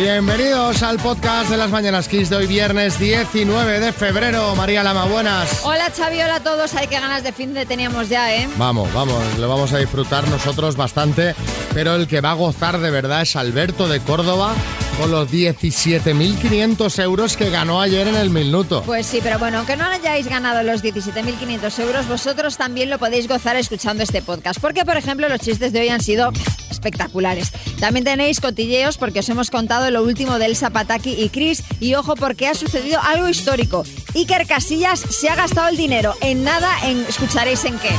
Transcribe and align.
Bienvenidos 0.00 0.82
al 0.82 0.98
podcast 0.98 1.50
de 1.50 1.58
las 1.58 1.70
Mañanas 1.70 2.08
Kiss 2.08 2.30
de 2.30 2.36
hoy 2.36 2.46
viernes 2.46 2.98
19 2.98 3.80
de 3.80 3.92
febrero. 3.92 4.56
María 4.56 4.82
Lama, 4.82 5.04
buenas. 5.04 5.60
Hola 5.62 5.90
Xavi, 5.94 6.22
hola 6.22 6.36
a 6.36 6.40
todos. 6.40 6.74
Ay, 6.74 6.86
qué 6.86 6.98
ganas 6.98 7.22
de 7.22 7.32
fin 7.32 7.52
de 7.52 7.66
teníamos 7.66 8.08
ya, 8.08 8.34
¿eh? 8.34 8.48
Vamos, 8.56 8.92
vamos, 8.94 9.22
lo 9.38 9.48
vamos 9.48 9.74
a 9.74 9.78
disfrutar 9.78 10.26
nosotros 10.28 10.76
bastante, 10.76 11.34
pero 11.74 11.96
el 11.96 12.08
que 12.08 12.22
va 12.22 12.30
a 12.30 12.34
gozar 12.34 12.80
de 12.80 12.90
verdad 12.90 13.22
es 13.22 13.36
Alberto 13.36 13.88
de 13.88 14.00
Córdoba 14.00 14.54
con 15.00 15.10
los 15.10 15.30
17.500 15.30 17.02
euros 17.02 17.36
que 17.36 17.48
ganó 17.48 17.80
ayer 17.80 18.06
en 18.06 18.16
el 18.16 18.28
minuto. 18.28 18.82
Pues 18.84 19.06
sí, 19.06 19.20
pero 19.22 19.38
bueno, 19.38 19.58
aunque 19.58 19.74
no 19.74 19.84
hayáis 19.86 20.26
ganado 20.26 20.62
los 20.62 20.84
17.500 20.84 21.78
euros, 21.78 22.06
vosotros 22.06 22.58
también 22.58 22.90
lo 22.90 22.98
podéis 22.98 23.26
gozar 23.26 23.56
escuchando 23.56 24.02
este 24.02 24.20
podcast. 24.20 24.60
Porque, 24.60 24.84
por 24.84 24.98
ejemplo, 24.98 25.26
los 25.30 25.40
chistes 25.40 25.72
de 25.72 25.80
hoy 25.80 25.88
han 25.88 26.02
sido 26.02 26.30
espectaculares. 26.70 27.50
También 27.80 28.04
tenéis 28.04 28.40
cotilleos 28.40 28.98
porque 28.98 29.20
os 29.20 29.28
hemos 29.30 29.50
contado 29.50 29.90
lo 29.90 30.02
último 30.02 30.38
de 30.38 30.46
Elsa 30.46 30.68
Pataki 30.68 31.14
y 31.14 31.30
Chris. 31.30 31.62
Y 31.80 31.94
ojo, 31.94 32.14
porque 32.14 32.46
ha 32.46 32.54
sucedido 32.54 33.00
algo 33.00 33.26
histórico. 33.28 33.84
Iker 34.14 34.46
Casillas 34.46 35.00
se 35.00 35.30
ha 35.30 35.34
gastado 35.34 35.68
el 35.68 35.78
dinero. 35.78 36.14
En 36.20 36.44
nada, 36.44 36.70
en, 36.84 36.98
escucharéis 37.08 37.64
en 37.64 37.78
qué. 37.78 37.94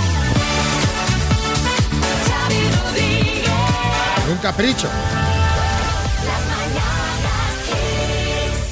Un 4.32 4.38
capricho. 4.38 4.88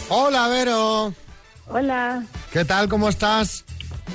Hola, 0.09 0.48
Vero. 0.48 1.13
Hola. 1.68 2.23
¿Qué 2.52 2.66
tal? 2.66 2.90
¿Cómo 2.90 3.09
estás? 3.09 3.63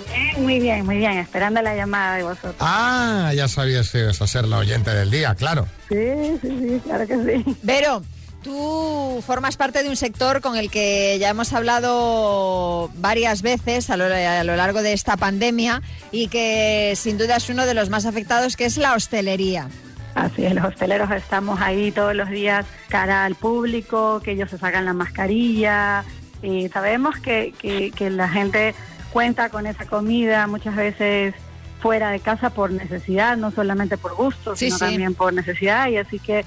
Bien, 0.08 0.42
muy 0.42 0.58
bien, 0.58 0.84
muy 0.84 0.96
bien. 0.96 1.18
Esperando 1.18 1.62
la 1.62 1.76
llamada 1.76 2.16
de 2.16 2.24
vosotros. 2.24 2.56
Ah, 2.58 3.32
ya 3.34 3.46
sabías 3.46 3.90
que 3.90 4.00
ibas 4.00 4.20
a 4.20 4.26
ser 4.26 4.44
la 4.46 4.58
oyente 4.58 4.90
del 4.90 5.10
día, 5.10 5.34
claro. 5.36 5.68
Sí, 5.88 6.38
sí, 6.42 6.48
sí, 6.48 6.80
claro 6.84 7.06
que 7.06 7.16
sí. 7.44 7.56
Vero, 7.62 8.02
tú 8.42 9.22
formas 9.24 9.56
parte 9.56 9.84
de 9.84 9.88
un 9.88 9.96
sector 9.96 10.40
con 10.40 10.56
el 10.56 10.68
que 10.68 11.16
ya 11.20 11.28
hemos 11.28 11.52
hablado 11.52 12.90
varias 12.96 13.42
veces 13.42 13.88
a 13.88 13.96
lo, 13.96 14.06
a 14.06 14.42
lo 14.42 14.56
largo 14.56 14.82
de 14.82 14.94
esta 14.94 15.16
pandemia 15.16 15.80
y 16.10 16.26
que 16.26 16.94
sin 16.96 17.18
duda 17.18 17.36
es 17.36 17.48
uno 17.48 17.66
de 17.66 17.74
los 17.74 17.88
más 17.88 18.04
afectados, 18.04 18.56
que 18.56 18.64
es 18.64 18.78
la 18.78 18.94
hostelería. 18.94 19.68
Así 20.14 20.46
es, 20.46 20.54
los 20.54 20.64
hosteleros 20.64 21.10
estamos 21.10 21.60
ahí 21.60 21.90
todos 21.90 22.14
los 22.14 22.28
días 22.30 22.64
cara 22.88 23.24
al 23.24 23.34
público, 23.34 24.20
que 24.22 24.32
ellos 24.32 24.48
se 24.50 24.58
sacan 24.58 24.84
la 24.84 24.92
mascarilla 24.92 26.04
y 26.42 26.68
sabemos 26.68 27.18
que, 27.18 27.52
que, 27.58 27.90
que 27.90 28.10
la 28.10 28.28
gente 28.28 28.74
cuenta 29.12 29.48
con 29.48 29.66
esa 29.66 29.86
comida 29.86 30.46
muchas 30.46 30.76
veces 30.76 31.34
fuera 31.80 32.10
de 32.10 32.20
casa 32.20 32.50
por 32.50 32.70
necesidad, 32.70 33.36
no 33.36 33.50
solamente 33.50 33.98
por 33.98 34.14
gusto, 34.14 34.54
Sí, 34.56 34.66
sino 34.66 34.78
sí. 34.78 34.84
también 34.84 35.14
por 35.14 35.32
necesidad 35.32 35.88
y 35.88 35.96
así 35.98 36.18
que 36.18 36.44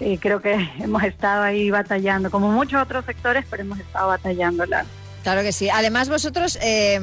eh, 0.00 0.18
creo 0.20 0.40
que 0.40 0.54
hemos 0.78 1.02
estado 1.02 1.42
ahí 1.42 1.70
batallando, 1.70 2.30
como 2.30 2.50
muchos 2.52 2.80
otros 2.80 3.04
sectores, 3.04 3.44
pero 3.50 3.62
hemos 3.62 3.78
estado 3.80 4.08
batallándola. 4.08 4.84
Claro 5.24 5.42
que 5.42 5.52
sí. 5.52 5.68
Además, 5.68 6.08
vosotros 6.08 6.56
eh, 6.62 7.00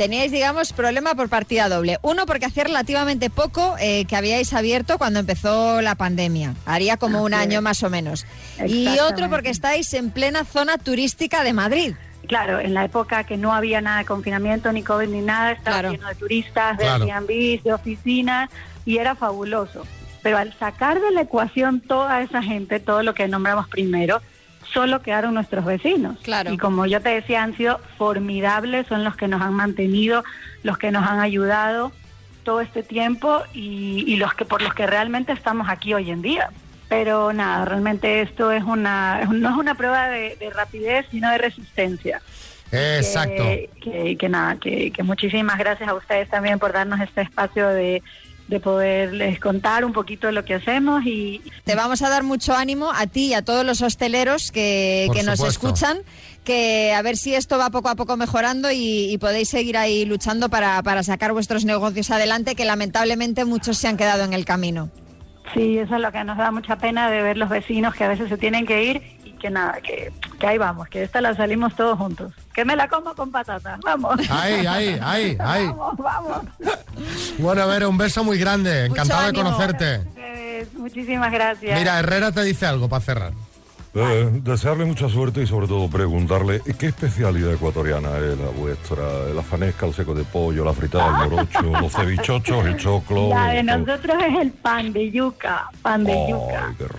teníais, 0.00 0.32
digamos, 0.32 0.72
problema 0.72 1.14
por 1.14 1.28
partida 1.28 1.68
doble. 1.68 1.98
Uno, 2.00 2.24
porque 2.24 2.46
hacía 2.46 2.64
relativamente 2.64 3.28
poco 3.28 3.76
eh, 3.78 4.06
que 4.06 4.16
habíais 4.16 4.50
abierto 4.54 4.96
cuando 4.96 5.20
empezó 5.20 5.82
la 5.82 5.94
pandemia. 5.94 6.54
Haría 6.64 6.96
como 6.96 7.22
un 7.22 7.34
Así 7.34 7.42
es. 7.42 7.48
año 7.48 7.60
más 7.60 7.82
o 7.82 7.90
menos. 7.90 8.24
Y 8.66 8.88
otro, 9.00 9.28
porque 9.28 9.50
estáis 9.50 9.92
en 9.92 10.10
plena 10.10 10.46
zona 10.46 10.78
turística 10.78 11.44
de 11.44 11.52
Madrid. 11.52 11.94
Claro, 12.28 12.60
en 12.60 12.72
la 12.72 12.86
época 12.86 13.24
que 13.24 13.36
no 13.36 13.52
había 13.52 13.82
nada 13.82 13.98
de 13.98 14.04
confinamiento, 14.06 14.72
ni 14.72 14.82
COVID, 14.82 15.08
ni 15.08 15.20
nada, 15.20 15.52
estaba 15.52 15.80
Claro. 15.80 15.92
lleno 15.92 16.08
de 16.08 16.14
turistas, 16.14 16.78
de 16.78 16.84
Claro. 16.84 17.04
Airbnbs, 17.04 17.64
de 17.64 17.72
oficinas, 17.74 18.48
y 18.86 18.96
era 18.96 19.14
fabuloso. 19.16 19.86
Pero 20.22 20.38
al 20.38 20.58
sacar 20.58 20.98
de 21.02 21.10
la 21.10 21.20
ecuación 21.20 21.82
toda 21.82 22.22
esa 22.22 22.42
gente, 22.42 22.80
todo 22.80 23.02
lo 23.02 23.12
que 23.12 23.28
nombramos 23.28 23.68
primero, 23.68 24.22
solo 24.72 25.02
quedaron 25.02 25.34
nuestros 25.34 25.64
vecinos. 25.64 26.18
Claro. 26.22 26.52
Y 26.52 26.58
como 26.58 26.86
yo 26.86 27.00
te 27.00 27.08
decía, 27.10 27.42
han 27.42 27.56
sido 27.56 27.80
formidables, 27.98 28.86
son 28.86 29.04
los 29.04 29.16
que 29.16 29.28
nos 29.28 29.40
han 29.42 29.54
mantenido, 29.54 30.24
los 30.62 30.78
que 30.78 30.90
nos 30.90 31.06
han 31.08 31.20
ayudado 31.20 31.92
todo 32.44 32.60
este 32.60 32.82
tiempo 32.82 33.42
y, 33.52 34.04
y 34.06 34.16
los 34.16 34.32
que 34.34 34.44
por 34.44 34.62
los 34.62 34.72
que 34.74 34.86
realmente 34.86 35.32
estamos 35.32 35.68
aquí 35.68 35.92
hoy 35.94 36.10
en 36.10 36.22
día. 36.22 36.50
Pero 36.88 37.32
nada, 37.32 37.64
realmente 37.66 38.20
esto 38.22 38.50
es 38.50 38.64
una, 38.64 39.24
no 39.30 39.50
es 39.50 39.56
una 39.56 39.74
prueba 39.74 40.08
de, 40.08 40.36
de 40.36 40.50
rapidez, 40.50 41.06
sino 41.10 41.30
de 41.30 41.38
resistencia. 41.38 42.20
Exacto. 42.72 43.42
Que, 43.42 43.70
que- 43.82 44.16
que 44.16 44.28
nada, 44.28 44.56
que, 44.56 44.90
que 44.92 45.02
muchísimas 45.02 45.58
gracias 45.58 45.88
a 45.88 45.94
ustedes 45.94 46.28
también 46.28 46.58
por 46.58 46.72
darnos 46.72 47.00
este 47.00 47.20
espacio 47.22 47.68
de, 47.68 48.02
de 48.50 48.60
poderles 48.60 49.38
contar 49.38 49.84
un 49.84 49.92
poquito 49.92 50.26
de 50.26 50.32
lo 50.32 50.44
que 50.44 50.54
hacemos 50.54 51.04
y 51.06 51.40
Te 51.64 51.76
vamos 51.76 52.02
a 52.02 52.08
dar 52.08 52.24
mucho 52.24 52.54
ánimo 52.54 52.90
a 52.92 53.06
ti 53.06 53.26
y 53.28 53.34
a 53.34 53.42
todos 53.42 53.64
los 53.64 53.80
hosteleros 53.80 54.50
que, 54.50 55.08
que 55.14 55.22
nos 55.22 55.40
escuchan, 55.40 55.98
que 56.44 56.92
a 56.92 57.00
ver 57.00 57.16
si 57.16 57.34
esto 57.34 57.58
va 57.58 57.70
poco 57.70 57.88
a 57.88 57.94
poco 57.94 58.16
mejorando 58.16 58.70
y, 58.72 59.10
y 59.10 59.18
podéis 59.18 59.48
seguir 59.48 59.78
ahí 59.78 60.04
luchando 60.04 60.48
para, 60.48 60.82
para 60.82 61.04
sacar 61.04 61.32
vuestros 61.32 61.64
negocios 61.64 62.10
adelante, 62.10 62.56
que 62.56 62.64
lamentablemente 62.64 63.44
muchos 63.44 63.78
se 63.78 63.86
han 63.86 63.96
quedado 63.96 64.24
en 64.24 64.32
el 64.32 64.44
camino. 64.44 64.90
sí, 65.54 65.78
eso 65.78 65.94
es 65.94 66.00
lo 66.00 66.10
que 66.10 66.24
nos 66.24 66.36
da 66.36 66.50
mucha 66.50 66.76
pena 66.76 67.08
de 67.08 67.22
ver 67.22 67.36
los 67.38 67.48
vecinos 67.48 67.94
que 67.94 68.04
a 68.04 68.08
veces 68.08 68.28
se 68.28 68.36
tienen 68.36 68.66
que 68.66 68.82
ir 68.82 69.02
y 69.24 69.32
que 69.32 69.48
nada, 69.50 69.80
que, 69.80 70.12
que 70.40 70.46
ahí 70.46 70.58
vamos, 70.58 70.88
que 70.88 71.04
esta 71.04 71.20
la 71.20 71.34
salimos 71.36 71.74
todos 71.76 71.96
juntos. 71.98 72.32
Que 72.60 72.64
me 72.66 72.76
la 72.76 72.86
como 72.88 73.14
con 73.14 73.30
patatas, 73.30 73.80
vamos. 73.82 74.20
Ahí, 74.28 74.66
ahí, 74.66 75.00
ahí, 75.02 75.36
ahí. 75.40 75.66
Vamos, 75.68 75.96
vamos. 75.96 76.38
Bueno, 77.38 77.66
Vero, 77.66 77.88
un 77.88 77.96
beso 77.96 78.22
muy 78.22 78.36
grande. 78.38 78.82
Mucho 78.90 78.92
Encantado 79.00 79.22
de 79.22 79.28
ánimo. 79.28 79.44
conocerte. 79.44 80.02
Eh, 80.18 80.66
muchísimas 80.76 81.32
gracias. 81.32 81.78
Mira, 81.78 81.98
Herrera 82.00 82.32
te 82.32 82.42
dice 82.44 82.66
algo 82.66 82.86
para 82.86 83.00
cerrar. 83.02 83.32
Eh, 83.94 84.28
desearle 84.44 84.84
mucha 84.84 85.08
suerte 85.08 85.42
y 85.42 85.46
sobre 85.46 85.68
todo 85.68 85.88
preguntarle 85.88 86.60
qué 86.78 86.88
especialidad 86.88 87.54
ecuatoriana 87.54 88.10
es 88.18 88.38
la 88.38 88.50
vuestra, 88.54 89.04
la 89.34 89.42
fanesca, 89.42 89.86
el 89.86 89.94
seco 89.94 90.14
de 90.14 90.24
pollo, 90.24 90.62
la 90.62 90.74
fritada, 90.74 91.06
el 91.24 91.30
morocho, 91.30 91.62
los 91.62 91.90
cevichochos, 91.90 92.66
el 92.66 92.76
choclo. 92.76 93.30
La 93.30 93.46
de 93.52 93.62
nosotros 93.62 94.16
es 94.28 94.38
el 94.38 94.50
pan 94.52 94.92
de 94.92 95.10
yuca, 95.10 95.66
pan 95.80 96.04
de 96.04 96.12
yuca. 96.28 96.66
Ay, 96.68 96.74
qué 96.76 96.84
El 96.84 96.90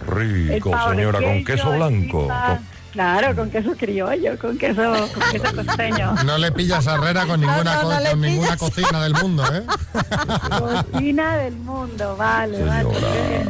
rico, 0.52 0.72
señora, 0.90 1.20
con 1.22 1.46
queso 1.46 1.72
blanco. 1.72 2.28
con- 2.28 2.71
Claro, 2.92 3.36
con 3.36 3.50
queso 3.50 3.74
criollo, 3.78 4.38
con 4.38 4.58
queso, 4.58 4.82
con 5.14 5.24
queso 5.32 5.56
costeño. 5.56 6.14
No 6.26 6.38
le 6.38 6.52
pillas 6.52 6.88
a 6.88 6.96
Herrera 6.96 7.26
con 7.26 7.40
ninguna, 7.40 7.82
no, 7.82 8.10
con 8.10 8.20
ninguna 8.20 8.58
cocina 8.58 9.02
del 9.02 9.14
mundo, 9.14 9.44
¿eh? 9.54 9.64
Cocina 10.60 11.38
del 11.38 11.56
mundo, 11.56 12.16
vale, 12.18 12.64
vale. 12.64 13.46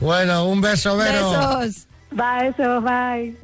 Bueno, 0.00 0.46
un 0.46 0.60
beso, 0.60 0.96
Vero. 0.96 1.30
Besos. 1.30 1.86
Bye, 2.12 2.48
eso, 2.48 2.80
bye. 2.80 3.36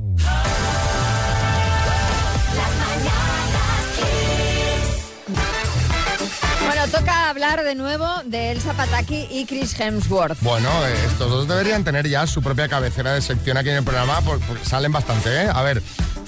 Bueno, 6.86 6.98
toca 7.00 7.30
hablar 7.30 7.64
de 7.64 7.74
nuevo 7.74 8.06
de 8.26 8.52
Elsa 8.52 8.72
Pataki 8.72 9.26
y 9.30 9.44
Chris 9.46 9.78
Hemsworth. 9.78 10.38
Bueno, 10.42 10.68
eh, 10.86 10.94
estos 11.06 11.28
dos 11.30 11.48
deberían 11.48 11.82
tener 11.82 12.06
ya 12.08 12.26
su 12.28 12.42
propia 12.42 12.68
cabecera 12.68 13.12
de 13.12 13.22
sección 13.22 13.56
aquí 13.56 13.70
en 13.70 13.76
el 13.76 13.82
programa 13.84 14.20
por- 14.20 14.38
porque 14.40 14.64
salen 14.64 14.92
bastante, 14.92 15.30
¿eh? 15.44 15.48
A 15.52 15.62
ver, 15.62 15.82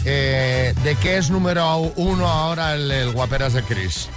eh, 0.04 0.74
¿de 0.82 0.96
qué 0.96 1.18
es 1.18 1.30
número 1.30 1.92
uno 1.96 2.26
ahora 2.28 2.74
el, 2.74 2.90
el 2.90 3.12
guaperas 3.12 3.52
de 3.52 3.62
Chris? 3.62 4.08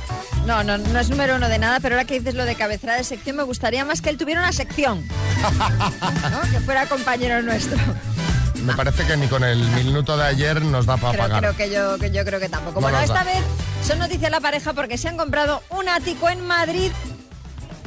No, 0.48 0.64
no, 0.64 0.78
no 0.80 1.00
es 1.00 1.10
número 1.10 1.36
uno 1.36 1.48
de 1.48 1.60
nada, 1.60 1.80
pero 1.80 1.96
ahora 1.96 2.06
que 2.06 2.16
dices 2.20 2.34
lo 2.34 2.46
de 2.46 2.56
cabecera 2.56 2.96
de 2.96 3.04
sección, 3.04 3.36
me 3.36 3.44
gustaría 3.44 3.86
más 3.86 4.02
que 4.02 4.10
él 4.10 4.18
tuviera 4.18 4.42
una 4.42 4.52
sección. 4.54 5.06
¿no? 6.32 6.42
Que 6.52 6.60
fuera 6.62 6.88
compañero 6.88 7.42
nuestro. 7.44 7.78
Me 8.64 8.74
parece 8.74 9.06
que 9.06 9.16
ni 9.18 9.28
con 9.28 9.44
el 9.44 9.60
minuto 9.72 10.18
de 10.18 10.24
ayer 10.26 10.62
nos 10.64 10.86
da 10.86 10.98
para 10.98 11.14
Creo, 11.14 11.24
pagar. 11.24 11.40
creo 11.42 11.56
que 11.56 11.72
yo, 11.74 11.98
que 12.00 12.12
yo 12.12 12.24
creo 12.26 12.40
que 12.40 12.50
tampoco. 12.50 12.80
No 12.80 12.88
bueno, 12.88 13.00
esta 13.00 13.14
da. 13.16 13.24
vez 13.24 13.44
son 13.84 14.00
noticias 14.00 14.32
la 14.32 14.40
pareja 14.40 14.74
porque 14.74 14.98
se 14.98 15.08
han 15.08 15.18
comprado 15.18 15.62
un 15.70 15.90
ático 15.90 16.30
en 16.30 16.46
Madrid. 16.46 16.92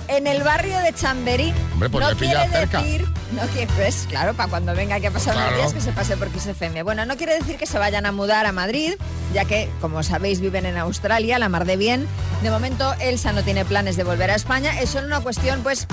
En 0.07 0.27
el 0.27 0.43
barrio 0.43 0.79
de 0.81 0.93
Chamberí. 0.93 1.55
Hombre, 1.73 1.89
pues 1.89 2.07
no 2.07 2.15
quiere 2.15 2.49
cerca. 2.51 2.83
decir, 2.83 3.07
no 3.33 3.41
quiere, 3.55 3.73
pues 3.75 4.07
claro, 4.07 4.35
para 4.35 4.51
cuando 4.51 4.75
venga 4.75 4.97
aquí 4.97 5.07
a 5.07 5.11
pasar 5.11 5.35
unos 5.35 5.57
días 5.57 5.73
que 5.73 5.81
se 5.81 5.93
pase 5.93 6.15
por 6.19 6.29
XFM. 6.29 6.83
Bueno, 6.83 7.07
no 7.07 7.17
quiere 7.17 7.33
decir 7.35 7.57
que 7.57 7.65
se 7.65 7.79
vayan 7.79 8.05
a 8.05 8.13
mudar 8.13 8.45
a 8.45 8.53
Madrid, 8.53 8.97
ya 9.33 9.47
que, 9.47 9.71
como 9.81 10.03
sabéis, 10.03 10.41
viven 10.41 10.67
en 10.67 10.77
Australia, 10.77 11.39
la 11.39 11.49
mar 11.49 11.65
de 11.65 11.79
bien. 11.79 12.07
De 12.43 12.51
momento, 12.51 12.95
Elsa 13.01 13.33
no 13.33 13.43
tiene 13.45 13.65
planes 13.65 13.97
de 13.97 14.05
volver 14.05 14.31
a 14.31 14.35
España. 14.35 14.79
Es 14.79 14.91
solo 14.91 15.07
una 15.07 15.21
cuestión, 15.21 15.63
pues, 15.63 15.87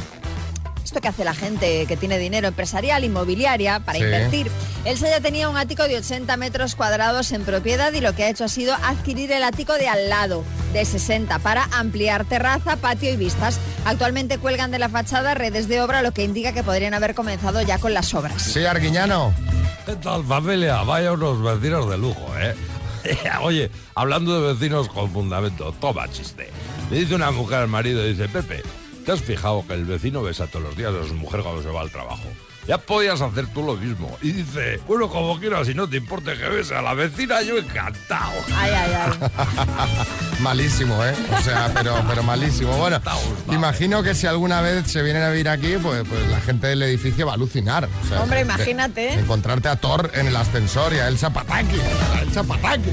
esto 0.92 1.00
que 1.00 1.08
hace 1.08 1.24
la 1.24 1.34
gente 1.34 1.86
que 1.86 1.96
tiene 1.96 2.18
dinero 2.20 2.50
empresarial, 2.50 3.06
inmobiliaria, 3.06 3.80
para 3.80 3.98
Sí. 3.98 4.04
invertir. 4.04 4.52
Elsa 4.84 5.08
ya 5.10 5.22
tenía 5.22 5.48
un 5.48 5.56
ático 5.56 5.88
de 5.88 5.96
80 5.96 6.36
metros 6.36 6.76
cuadrados 6.76 7.32
en 7.32 7.44
propiedad 7.44 7.94
y 7.94 8.02
lo 8.02 8.14
que 8.14 8.26
ha 8.26 8.30
hecho 8.30 8.44
ha 8.44 8.50
sido 8.50 8.76
adquirir 8.76 9.32
el 9.32 9.42
ático 9.44 9.72
de 9.76 9.88
al 9.88 10.10
lado, 10.10 10.44
de 10.74 10.84
60, 10.84 11.40
para 11.40 11.64
ampliar 11.72 12.26
terraza, 12.26 12.76
patio 12.76 13.10
y 13.10 13.16
vistas. 13.16 13.58
Actualmente 13.86 14.38
cuelgan 14.38 14.70
de 14.72 14.80
la 14.80 14.90
fachada 14.90 15.34
redes 15.34 15.70
de 15.70 15.80
obra, 15.80 16.02
lo 16.02 16.12
que 16.12 16.26
indica 16.26 16.52
que 16.52 16.62
podrían 16.62 16.94
haber 16.94 17.16
comenzado 17.16 17.62
ya 17.62 17.78
con 17.78 17.94
las 17.94 18.14
obras. 18.14 18.42
Sí, 18.42 18.66
Arguiñano. 18.66 19.34
¿Qué 19.86 19.96
tal, 19.96 20.26
familia? 20.26 20.84
Vaya 20.84 21.14
unos 21.14 21.42
vecinos 21.42 21.90
de 21.90 21.98
lujo, 21.98 22.28
¿eh? 22.38 22.54
Oye, 23.42 23.72
hablando 23.96 24.42
de 24.42 24.54
vecinos 24.56 24.90
con 24.90 25.10
fundamento, 25.10 25.74
toma 25.80 26.12
chiste. 26.12 26.50
Le 26.90 27.00
dice 27.00 27.16
una 27.16 27.32
mujer 27.32 27.60
al 27.60 27.68
marido, 27.70 28.04
dice, 28.04 28.28
Pepe, 28.28 28.62
¿te 29.06 29.12
has 29.12 29.22
fijado 29.22 29.66
que 29.68 29.74
el 29.74 29.86
vecino 29.86 30.22
besa 30.24 30.48
todos 30.48 30.64
los 30.66 30.76
días 30.78 30.94
a 30.94 31.08
su 31.08 31.14
mujer 31.16 31.42
cuando 31.42 31.62
se 31.64 31.70
va 31.70 31.82
al 31.82 31.92
trabajo? 31.92 32.24
Ya 32.68 32.78
podías 32.78 33.20
hacer 33.20 33.48
tú 33.48 33.64
lo 33.64 33.76
mismo. 33.76 34.16
Y 34.22 34.34
dice, 34.34 34.80
bueno, 34.88 35.10
como 35.10 35.40
quieras, 35.40 35.66
si 35.66 35.74
no 35.74 35.90
te 35.90 35.98
importa 35.98 36.38
que 36.38 36.48
bese 36.48 36.76
a 36.76 36.82
la 36.84 36.94
vecina, 36.94 37.42
yo 37.42 37.58
encantado. 37.58 38.32
Ay, 38.56 38.72
ay, 38.72 38.92
ay. 38.94 40.00
Malísimo, 40.42 41.04
¿eh? 41.04 41.14
O 41.38 41.42
sea, 41.42 41.72
pero, 41.74 41.96
pero 42.08 42.22
malísimo. 42.22 42.78
Bueno, 42.78 42.98
gustado. 42.98 43.20
imagino 43.52 44.04
que 44.04 44.14
si 44.14 44.28
alguna 44.28 44.62
vez 44.62 44.92
se 44.92 45.02
vienen 45.02 45.24
a 45.24 45.30
vivir 45.30 45.50
aquí, 45.50 45.74
pues, 45.82 46.04
pues 46.08 46.28
la 46.30 46.40
gente 46.40 46.68
del 46.68 46.84
edificio 46.84 47.26
va 47.26 47.32
a 47.34 47.36
alucinar. 47.36 47.90
O 48.04 48.08
sea, 48.08 48.22
Hombre, 48.22 48.38
de- 48.38 48.46
imagínate. 48.46 49.02
de 49.02 49.14
encontrarte 49.20 49.68
a 49.68 49.76
Thor 49.78 50.12
en 50.14 50.28
el 50.28 50.36
ascensor 50.36 50.94
y 50.94 50.98
a 51.00 51.08
Elsa 51.08 51.32
Pataki. 51.32 51.78
A 52.16 52.22
Elsa 52.22 52.44
Pataki. 52.44 52.90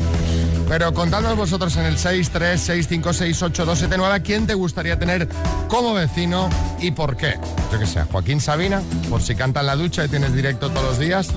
Pero 0.69 0.93
contadnos 0.93 1.37
vosotros 1.37 1.75
en 1.77 1.87
el 1.87 1.97
636568279 1.97 4.13
a 4.13 4.21
quién 4.21 4.47
te 4.47 4.53
gustaría 4.53 4.99
tener 4.99 5.27
como 5.69 5.95
vecino 5.95 6.51
y 6.79 6.91
por 6.91 7.17
qué. 7.17 7.39
Yo 7.73 7.79
que 7.79 7.87
sé, 7.87 8.03
Joaquín 8.03 8.43
Sabina, 8.43 8.83
por 9.09 9.23
si 9.23 9.35
canta 9.35 9.61
en 9.61 9.67
la 9.67 9.77
ducha 9.77 10.05
y 10.05 10.09
tienes 10.09 10.35
directo 10.35 10.69
todos 10.69 10.85
los 10.85 10.99
días. 10.99 11.31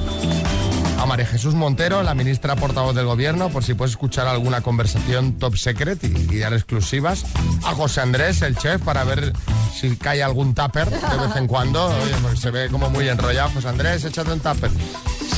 A 0.99 1.05
María 1.05 1.25
Jesús 1.25 1.55
Montero, 1.55 2.03
la 2.03 2.13
ministra 2.13 2.57
portavoz 2.57 2.93
del 2.93 3.05
gobierno, 3.05 3.47
por 3.49 3.63
si 3.63 3.73
puedes 3.73 3.93
escuchar 3.93 4.27
alguna 4.27 4.59
conversación 4.61 5.39
top 5.39 5.55
secret 5.55 6.03
y, 6.03 6.07
y 6.35 6.39
dar 6.39 6.53
exclusivas. 6.53 7.23
A 7.63 7.73
José 7.73 8.01
Andrés, 8.01 8.41
el 8.43 8.57
chef, 8.57 8.81
para 8.81 9.05
ver 9.05 9.31
si 9.73 9.95
cae 9.95 10.21
algún 10.21 10.53
tupper 10.53 10.89
de 10.89 10.97
vez 10.97 11.37
en 11.37 11.47
cuando. 11.47 11.87
Oye, 11.87 12.15
porque 12.21 12.37
se 12.37 12.51
ve 12.51 12.67
como 12.69 12.89
muy 12.89 13.07
enrollado. 13.09 13.49
José 13.51 13.69
Andrés, 13.69 14.03
échate 14.05 14.33
un 14.33 14.41
tupper. 14.41 14.69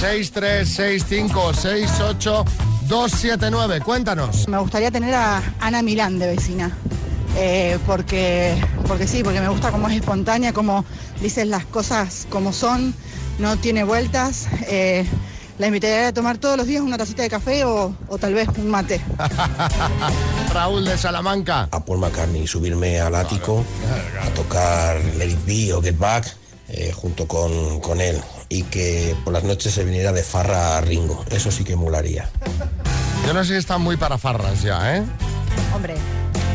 636568279. 0.01 2.72
Cuéntanos. 3.81 4.47
Me 4.47 4.57
gustaría 4.57 4.91
tener 4.91 5.13
a 5.15 5.41
Ana 5.59 5.81
Milán 5.81 6.19
de 6.19 6.27
vecina. 6.27 6.75
Eh, 7.35 7.79
porque, 7.87 8.55
porque 8.87 9.07
sí, 9.07 9.23
porque 9.23 9.41
me 9.41 9.47
gusta 9.47 9.71
cómo 9.71 9.87
es 9.87 9.95
espontánea, 9.95 10.53
cómo 10.53 10.85
dices 11.21 11.47
las 11.47 11.65
cosas 11.65 12.27
como 12.29 12.53
son, 12.53 12.93
no 13.39 13.57
tiene 13.57 13.83
vueltas. 13.83 14.47
Eh, 14.67 15.05
la 15.57 15.67
invitaría 15.67 16.07
a 16.07 16.13
tomar 16.13 16.37
todos 16.37 16.57
los 16.57 16.67
días 16.67 16.81
una 16.81 16.97
tacita 16.97 17.23
de 17.23 17.29
café 17.29 17.63
o, 17.63 17.95
o 18.07 18.17
tal 18.17 18.33
vez 18.33 18.47
un 18.57 18.69
mate. 18.69 19.01
Raúl 20.53 20.85
de 20.85 20.97
Salamanca. 20.97 21.67
a 21.71 21.83
Paul 21.83 21.99
McCartney, 21.99 22.45
subirme 22.47 22.99
al 22.99 23.15
ático 23.15 23.63
a 24.21 24.29
tocar 24.35 24.99
Let 25.17 25.29
It 25.29 25.45
Be 25.45 25.73
o 25.73 25.81
Get 25.81 25.97
Back 25.97 26.35
eh, 26.69 26.91
junto 26.95 27.27
con, 27.27 27.79
con 27.81 28.01
él 28.01 28.21
y 28.53 28.61
que 28.61 29.15
por 29.23 29.33
las 29.33 29.43
noches 29.43 29.73
se 29.73 29.83
viniera 29.83 30.11
de 30.11 30.21
farra 30.21 30.77
a 30.77 30.81
Ringo. 30.81 31.25
Eso 31.31 31.49
sí 31.49 31.63
que 31.63 31.75
molaría. 31.75 32.29
Yo 33.25 33.33
no 33.33 33.43
sé 33.43 33.53
si 33.53 33.57
están 33.57 33.81
muy 33.81 33.97
para 33.97 34.19
farras 34.19 34.61
ya, 34.61 34.97
¿eh? 34.97 35.03
Hombre, 35.73 35.95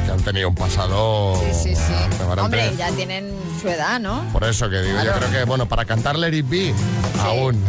Que 0.06 0.12
han 0.12 0.20
tenido 0.20 0.48
un 0.48 0.54
pasado... 0.54 1.34
sí, 1.52 1.70
sí, 1.70 1.74
sí. 1.74 1.92
Hombre, 2.40 2.72
ya 2.78 2.92
tienen 2.92 3.32
su 3.60 3.68
edad, 3.68 3.98
¿no? 3.98 4.22
Por 4.32 4.44
eso 4.44 4.70
que 4.70 4.80
digo, 4.80 4.96
yo 5.02 5.12
creo 5.12 5.30
que, 5.30 5.44
bueno, 5.44 5.66
para 5.66 5.84
cantar 5.86 6.16
Let 6.16 6.36
It 6.36 6.48
Be, 6.48 6.72
aún. 7.20 7.56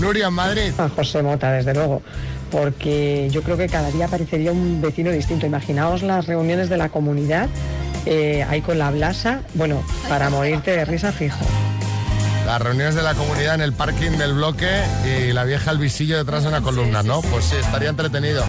Nuria 0.00 0.28
en 0.28 0.32
Madrid. 0.32 0.72
A 0.78 0.88
José 0.88 1.22
Mota, 1.22 1.52
desde 1.52 1.74
luego, 1.74 2.00
porque 2.50 3.28
yo 3.30 3.42
creo 3.42 3.58
que 3.58 3.68
cada 3.68 3.90
día 3.90 4.06
aparecería 4.06 4.52
un 4.52 4.80
vecino 4.80 5.10
distinto. 5.10 5.44
Imaginaos 5.44 6.02
las 6.02 6.26
reuniones 6.26 6.70
de 6.70 6.78
la 6.78 6.88
comunidad 6.88 7.50
eh, 8.06 8.42
ahí 8.48 8.62
con 8.62 8.78
la 8.78 8.90
blasa, 8.90 9.42
bueno, 9.52 9.82
para 10.08 10.30
morirte 10.30 10.70
de 10.70 10.86
risa 10.86 11.12
fijo. 11.12 11.44
Las 12.46 12.60
reuniones 12.60 12.94
de 12.94 13.02
la 13.02 13.14
comunidad 13.14 13.54
en 13.54 13.60
el 13.60 13.72
parking 13.72 14.12
del 14.12 14.34
bloque 14.34 14.68
y 15.06 15.32
la 15.32 15.44
vieja 15.44 15.70
al 15.70 15.78
visillo 15.78 16.16
detrás 16.16 16.42
de 16.42 16.48
una 16.48 16.60
columna, 16.60 17.02
¿no? 17.02 17.22
Pues 17.22 17.44
sí, 17.44 17.56
estaría 17.56 17.88
entretenido. 17.88 18.44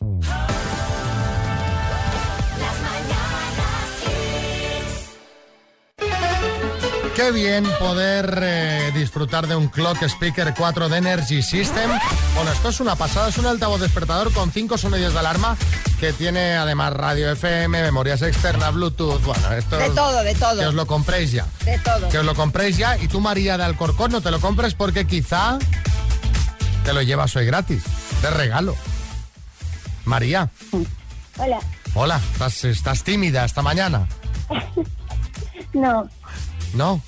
Qué 7.24 7.31
bien 7.31 7.64
poder 7.80 8.38
eh, 8.42 8.92
disfrutar 8.94 9.48
de 9.48 9.56
un 9.56 9.70
Clock 9.70 10.04
Speaker 10.04 10.54
4 10.54 10.90
de 10.90 10.98
Energy 10.98 11.42
System. 11.42 11.90
Bueno, 12.36 12.52
esto 12.52 12.68
es 12.68 12.81
una 12.81 12.98
pasada, 12.98 13.30
es 13.30 13.38
un 13.38 13.46
altavoz 13.46 13.80
despertador 13.80 14.34
con 14.34 14.52
cinco 14.52 14.78
sonidos 14.78 15.14
de 15.14 15.20
alarma 15.20 15.56
que 16.02 16.12
tiene 16.12 16.56
además 16.56 16.92
radio 16.92 17.31
FM, 17.31 17.81
memorias 17.81 18.22
externas, 18.24 18.74
Bluetooth, 18.74 19.24
bueno, 19.24 19.54
esto... 19.54 19.78
De 19.78 19.90
todo, 19.92 20.22
de 20.22 20.36
todo. 20.36 20.60
Que 20.60 20.66
os 20.66 20.74
lo 20.74 20.86
compréis 20.86 21.31
ya. 21.31 21.48
De 21.64 21.80
todo. 21.80 22.10
Que 22.10 22.20
os 22.20 22.25
lo 22.25 22.36
compréis 22.36 22.75
ya 22.75 22.98
y 22.98 23.08
tú, 23.08 23.22
María 23.22 23.58
de 23.58 23.64
Alcorcón, 23.64 24.12
no 24.12 24.19
te 24.19 24.30
lo 24.30 24.42
compres 24.42 24.74
porque 24.74 25.08
quizá 25.08 25.60
te 26.84 26.92
lo 26.92 27.04
llevas 27.04 27.34
hoy 27.38 27.46
gratis, 27.46 27.84
de 28.22 28.31
regalo. 28.31 28.76
María, 30.04 30.50
Hola. 31.38 31.60
hola, 31.94 32.19
¿estás, 32.34 32.66
estás 32.66 33.04
tímida 33.06 33.46
esta 33.46 33.62
mañana? 33.62 34.10
No, 35.74 36.08
¿No? 36.74 37.02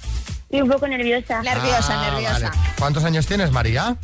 estoy 0.43 0.61
un 0.61 0.69
poco 0.69 0.87
nerviosa. 0.87 1.41
Nerviosa, 1.41 1.99
Ah, 2.01 2.11
nerviosa. 2.11 2.49
vale. 2.49 2.61
¿Cuántos 2.77 3.03
años 3.03 3.25
tienes, 3.25 3.51
María? 3.51 3.95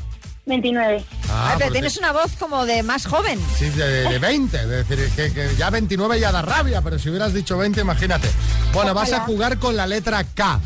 29. 0.48 1.04
Ah, 1.30 1.50
Ay, 1.52 1.54
pero 1.58 1.60
pues 1.60 1.72
tienes 1.74 1.94
te- 1.94 2.00
una 2.00 2.12
voz 2.14 2.32
como 2.40 2.66
de 2.66 2.82
más 2.84 3.06
joven. 3.06 3.40
Sí, 3.58 3.70
de, 3.70 4.10
de 4.10 4.20
20, 4.20 4.58
es 4.58 4.68
decir, 4.68 5.10
que, 5.16 5.32
que 5.32 5.56
ya 5.56 5.70
29 5.70 6.20
ya 6.20 6.32
da 6.32 6.42
rabia, 6.42 6.82
pero 6.82 6.98
si 6.98 7.10
hubieras 7.10 7.34
dicho 7.34 7.58
20, 7.58 7.82
imagínate. 7.82 8.30
Bueno, 8.74 8.94
vas 8.94 9.14
a 9.14 9.20
jugar 9.22 9.60
con 9.60 9.78
la 9.78 9.86
letra 9.88 10.24
K, 10.24 10.60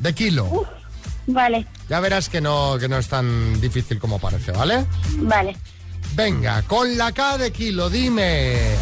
de 0.00 0.12
kilo. 0.14 0.66
Vale, 1.28 1.66
Ya 1.88 2.00
verás 2.00 2.28
que 2.28 2.40
no, 2.40 2.76
que 2.80 2.88
no 2.88 2.98
es 2.98 3.06
tan 3.06 3.60
difícil 3.60 4.00
como 4.00 4.18
parece, 4.18 4.50
¿vale? 4.50 4.84
vale. 5.18 5.56
Venga, 6.14 6.62
con 6.62 6.98
la 6.98 7.12
K 7.12 7.38
de 7.38 7.52
kilo, 7.52 7.88
dime. 7.88 8.74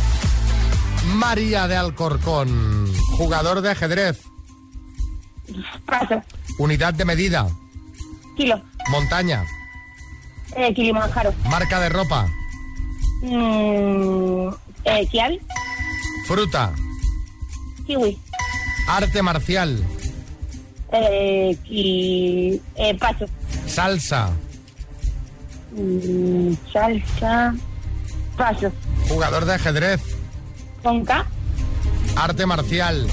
María 1.14 1.68
de 1.68 1.76
Alcorcón, 1.76 2.90
jugador 3.16 3.60
de 3.60 3.70
ajedrez, 3.70 4.20
Paso. 5.86 6.22
unidad 6.58 6.94
de 6.94 7.04
medida, 7.04 7.46
Kilo. 8.36 8.60
montaña, 8.90 9.44
Eh, 10.56 10.74
Kilimanjaro. 10.74 11.32
marca 11.48 11.80
de 11.80 11.88
ropa, 11.88 12.26
Mm, 13.22 14.48
eh, 14.84 15.06
Kiabi. 15.10 15.40
fruta, 16.26 16.72
Kiwi. 17.86 18.18
arte 18.88 19.22
marcial, 19.22 19.82
Eh, 20.92 21.56
ki, 21.64 22.60
eh, 22.76 22.94
paso. 22.98 23.26
salsa, 23.66 24.30
Mm, 25.72 26.54
salsa. 26.72 27.54
Paso. 28.36 28.72
jugador 29.08 29.44
de 29.44 29.54
ajedrez, 29.54 30.00
Con 30.82 31.04
K. 31.04 31.24
arte 32.16 32.46
marcial. 32.46 33.06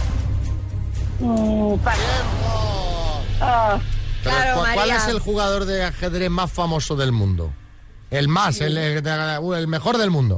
Mm. 1.19 1.75
Ah, 3.39 3.79
Claro, 4.23 4.53
¿cu- 4.55 4.59
¿Cuál 4.61 4.75
María. 4.75 4.97
es 4.97 5.07
el 5.07 5.19
jugador 5.19 5.65
de 5.65 5.83
ajedrez 5.85 6.29
más 6.29 6.51
famoso 6.51 6.95
del 6.95 7.11
mundo? 7.11 7.53
El 8.11 8.27
más, 8.27 8.59
el, 8.61 8.77
el- 8.77 9.05
el 9.07 9.67
mejor 9.67 9.97
del 9.97 10.09
mundo. 10.11 10.37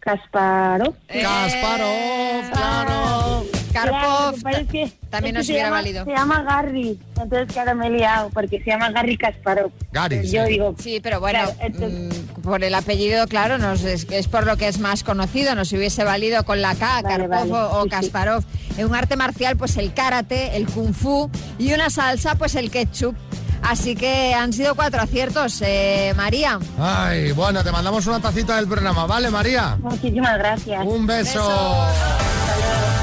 Kasparov. 0.00 0.94
Eh, 1.08 1.22
Kasparov, 1.22 2.50
claro. 2.52 3.44
Karpov 3.72 4.34
que 4.70 4.92
también 5.10 5.34
nos 5.34 5.46
hubiera 5.48 5.64
llama- 5.64 5.76
valido. 5.76 6.04
Se 6.04 6.10
llama 6.10 6.42
Garry. 6.42 6.98
Entonces, 7.20 7.52
claro, 7.52 7.74
me 7.74 7.86
he 7.86 7.90
liado 7.90 8.30
porque 8.30 8.58
se 8.62 8.70
llama 8.70 8.90
Garry 8.90 9.16
Kasparov. 9.16 9.70
Gary, 9.92 10.28
Yo 10.30 10.44
sí. 10.46 10.52
digo, 10.52 10.74
Sí, 10.78 11.00
pero 11.02 11.20
bueno, 11.20 11.40
Claro, 11.44 11.56
entonces- 11.60 12.22
mm, 12.38 12.40
por 12.42 12.62
el 12.64 12.74
apellido, 12.74 13.26
claro, 13.26 13.58
nos, 13.58 13.82
es, 13.84 14.06
es 14.10 14.28
por 14.28 14.46
lo 14.46 14.56
que 14.56 14.68
es 14.68 14.78
más 14.78 15.02
conocido. 15.04 15.54
Nos 15.54 15.72
hubiese 15.72 16.04
valido 16.04 16.44
con 16.44 16.60
la 16.62 16.74
K, 16.74 17.02
Vale, 17.02 17.08
Karpov 17.08 17.28
vale, 17.30 17.52
o- 17.52 17.70
o 17.78 17.82
sí, 17.84 17.88
sí. 17.88 17.96
Kasparov. 17.96 18.44
En 18.78 18.86
un 18.86 18.94
arte 18.94 19.16
marcial, 19.16 19.56
pues 19.56 19.76
el 19.76 19.92
karate, 19.92 20.56
el 20.56 20.66
kung 20.66 20.94
fu 20.94 21.30
y 21.58 21.72
una 21.72 21.90
salsa, 21.90 22.34
pues 22.36 22.54
el 22.54 22.70
ketchup. 22.70 23.14
Así 23.62 23.94
que 23.94 24.32
han 24.32 24.54
sido 24.54 24.74
cuatro 24.74 25.02
aciertos, 25.02 25.60
eh, 25.60 26.14
María. 26.16 26.58
Ay, 26.78 27.32
bueno, 27.32 27.62
te 27.62 27.70
mandamos 27.70 28.06
una 28.06 28.18
tacita 28.18 28.56
del 28.56 28.66
programa, 28.66 29.04
¿vale, 29.04 29.28
María? 29.30 29.76
muchísimas 29.82 30.38
gracias. 30.38 30.82
Un 30.86 31.06
beso. 31.06 31.40
Beso. 31.40 32.99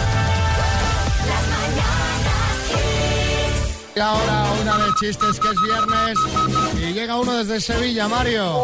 Y 3.97 3.99
ahora 3.99 4.45
una 4.61 4.77
de 4.85 4.93
chistes 4.99 5.39
que 5.39 5.47
es 5.49 5.55
viernes 5.65 6.17
y 6.75 6.93
llega 6.93 7.15
uno 7.19 7.33
desde 7.33 7.59
Sevilla, 7.59 8.07
Mario. 8.07 8.61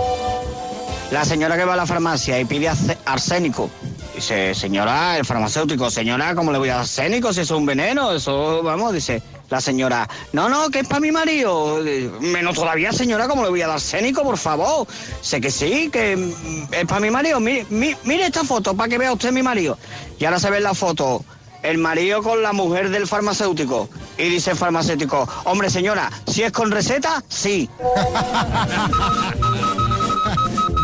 La 1.10 1.26
señora 1.26 1.58
que 1.58 1.66
va 1.66 1.74
a 1.74 1.78
la 1.78 1.88
farmacia 1.88 2.40
y 2.40 2.46
pide 2.46 2.70
arsénico. 3.06 3.68
Dice, 4.16 4.54
señora, 4.54 5.18
el 5.18 5.26
farmacéutico, 5.26 5.90
señora, 5.90 6.36
¿cómo 6.36 6.52
le 6.52 6.60
voy 6.60 6.70
a 6.70 6.74
dar 6.74 6.82
arsénico 6.82 7.34
si 7.34 7.42
eso 7.42 7.56
es 7.56 7.60
un 7.60 7.66
veneno? 7.66 8.12
Eso, 8.12 8.62
vamos, 8.62 8.94
dice 8.94 9.24
la 9.50 9.60
señora. 9.60 10.08
No, 10.34 10.50
no, 10.50 10.70
que 10.70 10.82
es 10.82 10.88
para 10.88 11.00
mi 11.00 11.12
marido. 11.12 11.80
Menos 12.20 12.54
todavía, 12.56 12.92
señora, 12.92 13.28
¿cómo 13.28 13.42
le 13.44 13.50
voy 13.50 13.62
a 13.64 13.68
dar 13.68 13.76
arsénico, 13.78 14.22
por 14.22 14.38
favor? 14.38 14.86
Sé 15.22 15.42
que 15.42 15.50
sí, 15.50 15.90
que 15.92 16.16
mm, 16.16 16.74
es 16.74 16.86
para 16.86 17.02
mi 17.02 17.10
marido. 17.10 17.40
Mire, 17.40 17.66
mi- 17.72 17.96
mire 18.04 18.28
esta 18.28 18.44
foto 18.44 18.76
para 18.76 18.88
que 18.88 19.00
vea 19.00 19.12
usted 19.12 19.32
mi 19.32 19.42
marido. 19.42 19.80
Y 20.20 20.26
ahora 20.26 20.38
se 20.40 20.52
ve 20.52 20.60
la 20.60 20.76
foto 20.76 21.26
el 21.64 21.78
marido 21.78 22.22
con 22.22 22.44
la 22.44 22.54
mujer 22.54 22.90
del 22.90 23.08
farmacéutico. 23.08 23.90
Y 24.18 24.30
dice 24.30 24.52
el 24.52 24.58
farmacéutico, 24.58 25.28
hombre, 25.46 25.70
señora, 25.70 26.12
si 26.28 26.44
es 26.44 26.52
con 26.52 26.70
receta, 26.72 27.24
sí. 27.28 27.70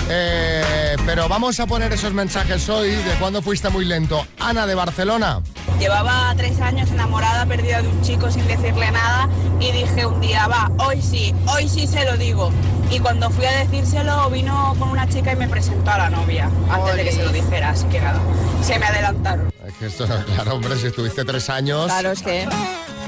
Eh, 0.08 0.96
pero 1.04 1.28
vamos 1.28 1.58
a 1.58 1.66
poner 1.66 1.92
esos 1.92 2.12
mensajes 2.12 2.68
hoy 2.68 2.90
de 2.90 3.14
cuando 3.18 3.42
fuiste 3.42 3.68
muy 3.68 3.84
lento. 3.84 4.24
Ana 4.38 4.66
de 4.68 4.76
Barcelona. 4.76 5.40
Llevaba 5.82 6.32
tres 6.36 6.60
años 6.60 6.88
enamorada, 6.92 7.44
perdida 7.44 7.82
de 7.82 7.88
un 7.88 8.00
chico 8.02 8.30
sin 8.30 8.46
decirle 8.46 8.88
nada 8.92 9.28
y 9.58 9.72
dije 9.72 10.06
un 10.06 10.20
día, 10.20 10.46
va, 10.46 10.70
hoy 10.78 11.02
sí, 11.02 11.34
hoy 11.52 11.68
sí 11.68 11.88
se 11.88 12.04
lo 12.04 12.16
digo. 12.16 12.52
Y 12.88 13.00
cuando 13.00 13.28
fui 13.30 13.44
a 13.46 13.50
decírselo 13.50 14.30
vino 14.30 14.76
con 14.78 14.90
una 14.90 15.08
chica 15.08 15.32
y 15.32 15.36
me 15.36 15.48
presentó 15.48 15.90
a 15.90 15.98
la 15.98 16.10
novia 16.10 16.48
antes 16.70 16.94
de 16.94 17.02
que 17.02 17.10
se 17.10 17.24
lo 17.24 17.32
dijera, 17.32 17.70
así 17.70 17.84
que 17.86 18.00
nada, 18.00 18.20
se 18.62 18.78
me 18.78 18.86
adelantaron. 18.86 19.52
Es 19.66 19.74
que 19.74 19.86
esto, 19.86 20.06
claro, 20.36 20.54
hombre, 20.54 20.76
si 20.78 20.86
estuviste 20.86 21.24
tres 21.24 21.50
años... 21.50 21.86
Claro, 21.86 22.12
es 22.12 22.22
que... 22.22 22.48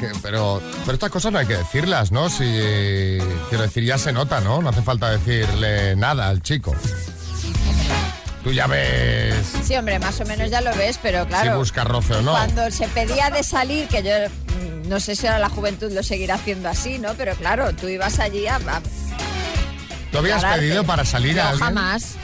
Que- 0.00 0.10
pero, 0.20 0.60
pero 0.80 0.94
estas 0.94 1.10
cosas 1.10 1.30
no 1.30 1.38
hay 1.38 1.46
que 1.46 1.56
decirlas, 1.56 2.10
¿no? 2.10 2.28
Si 2.28 2.44
quiero 3.50 3.62
decir, 3.62 3.84
ya 3.84 3.98
se 3.98 4.12
nota, 4.12 4.40
¿no? 4.40 4.60
No 4.60 4.70
hace 4.70 4.82
falta 4.82 5.10
decirle 5.10 5.94
nada 5.94 6.28
al 6.28 6.42
chico. 6.42 6.74
Tú 8.44 8.52
ya 8.52 8.66
ves 8.66 9.34
Sí, 9.64 9.74
hombre, 9.74 9.98
más 9.98 10.20
o 10.20 10.26
menos 10.26 10.50
ya 10.50 10.60
lo 10.60 10.74
ves, 10.76 11.00
pero 11.02 11.26
claro... 11.26 11.52
si 11.52 11.56
busca 11.56 11.82
roce 11.82 12.14
o 12.14 12.22
no. 12.22 12.32
Cuando 12.32 12.70
se 12.70 12.86
pedía 12.88 13.30
de 13.30 13.42
salir, 13.42 13.88
que 13.88 14.02
yo 14.02 14.10
mm, 14.10 14.88
no 14.88 15.00
sé 15.00 15.16
si 15.16 15.26
ahora 15.26 15.38
la 15.38 15.48
juventud 15.48 15.90
lo 15.90 16.02
seguirá 16.02 16.34
haciendo 16.34 16.68
así, 16.68 16.98
¿no? 16.98 17.14
Pero 17.14 17.34
claro, 17.36 17.74
tú 17.74 17.88
ibas 17.88 18.18
allí 18.18 18.46
a... 18.46 18.56
a 18.56 18.82
¿Tú 20.12 20.18
habías 20.18 20.44
pedido 20.44 20.84
para 20.84 21.04
salir 21.04 21.36
Yo 21.36 21.42
a 21.42 21.48
alguien? 21.48 21.66
jamás. 21.66 22.16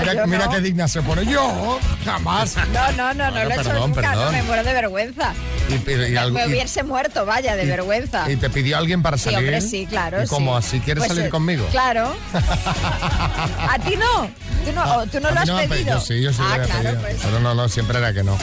Mira, 0.00 0.26
mira 0.26 0.44
no. 0.46 0.50
qué 0.50 0.60
digna 0.60 0.88
se 0.88 1.02
pone. 1.02 1.24
Yo 1.26 1.78
jamás. 2.04 2.56
No, 2.72 2.92
no, 2.92 3.14
no, 3.14 3.30
no 3.30 3.44
lo 3.44 3.50
he 3.50 3.54
hecho 3.54 3.62
perdón, 3.64 3.90
nunca, 3.90 4.00
perdón. 4.10 4.24
no 4.26 4.32
me 4.32 4.42
muero 4.42 4.64
de 4.64 4.72
vergüenza. 4.72 5.32
Y, 5.68 5.74
y- 5.74 6.16
y 6.26 6.30
me 6.32 6.44
y- 6.44 6.48
hubiese 6.48 6.82
muerto, 6.82 7.24
vaya, 7.26 7.56
de 7.56 7.64
vergüenza. 7.66 8.30
y 8.30 8.36
te 8.36 8.50
pidió 8.50 8.76
alguien 8.78 9.02
para 9.02 9.16
Sí, 9.18 9.24
salir. 9.24 9.38
hombre, 9.38 9.60
sí, 9.60 9.86
claro. 9.86 10.22
¿Y 10.22 10.26
cómo 10.26 10.60
sí. 10.60 10.66
así? 10.68 10.80
¿Quieres 10.80 11.02
Pues, 11.02 11.08
salir 11.08 11.26
eh, 11.26 11.30
conmigo? 11.30 11.66
Claro. 11.70 12.14
¿A 13.68 13.78
ti 13.78 13.96
no? 13.96 14.28
¿Tú 14.64 14.72
no, 14.72 15.06
tú 15.06 15.20
no 15.20 15.30
lo 15.30 15.40
has 15.40 15.48
ha 15.48 15.56
pedido? 15.68 15.94
Yo 15.94 16.00
sí, 16.00 16.20
yo 16.20 16.32
sí 16.32 16.38
ah, 16.42 16.48
lo 16.48 16.54
había 16.54 16.66
claro, 16.66 16.82
pedido. 16.82 17.00
pues. 17.02 17.16
Pero 17.22 17.40
no, 17.40 17.54
no, 17.54 17.68
siempre 17.68 17.98
era 17.98 18.12
que 18.12 18.22
no. 18.22 18.36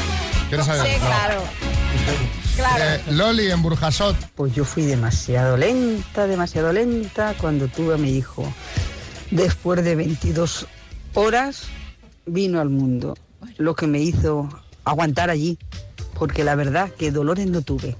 ¿Quieres 0.49 0.65
salir? 0.65 0.93
Sí, 0.93 0.99
No. 0.99 1.05
claro. 1.07 1.43
Claro. 2.55 2.83
Eh, 2.83 3.01
Loli 3.07 3.49
en 3.49 3.63
Burjasot. 3.63 4.15
Pues 4.35 4.53
yo 4.53 4.63
fui 4.63 4.83
demasiado 4.83 5.57
lenta, 5.57 6.27
demasiado 6.27 6.71
lenta 6.71 7.33
cuando 7.41 7.67
tuve 7.67 7.95
a 7.95 7.97
mi 7.97 8.15
hijo. 8.15 8.43
Después 9.33 9.83
de 9.83 9.95
22 9.95 10.67
horas 11.15 11.63
vino 12.27 12.61
al 12.61 12.69
mundo, 12.69 13.17
lo 13.57 13.75
que 13.75 13.87
me 13.87 13.99
hizo 13.99 14.47
aguantar 14.83 15.31
allí, 15.31 15.57
porque 16.13 16.43
la 16.43 16.53
verdad 16.53 16.91
que 16.91 17.11
dolores 17.11 17.47
no 17.47 17.61
tuve. 17.61 17.97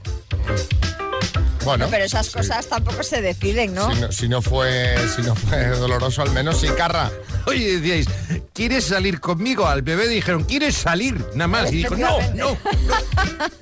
Bueno, 1.66 1.88
pero 1.90 2.04
esas 2.04 2.28
sí. 2.28 2.34
cosas 2.34 2.68
tampoco 2.68 3.02
se 3.04 3.22
deciden, 3.22 3.74
¿no? 3.74 3.92
Si 3.94 4.02
no, 4.02 4.12
si 4.12 4.30
no 4.30 4.42
fue, 4.42 4.96
si 5.16 5.22
no 5.24 5.34
fue 5.34 5.70
doloroso, 5.70 6.22
al 6.22 6.32
menos 6.32 6.60
sí, 6.60 6.68
Carra. 6.78 7.10
Oye, 7.48 7.80
decíais, 7.80 8.08
¿quieres 8.54 8.86
salir 8.86 9.20
conmigo? 9.20 9.66
Al 9.66 9.82
bebé 9.82 10.08
dijeron, 10.08 10.44
¿quieres 10.44 10.76
salir? 10.76 11.26
Nada 11.36 11.48
más. 11.48 11.72
Y 11.72 11.78
dijo, 11.78 11.96
no, 11.96 12.20
no. 12.36 12.58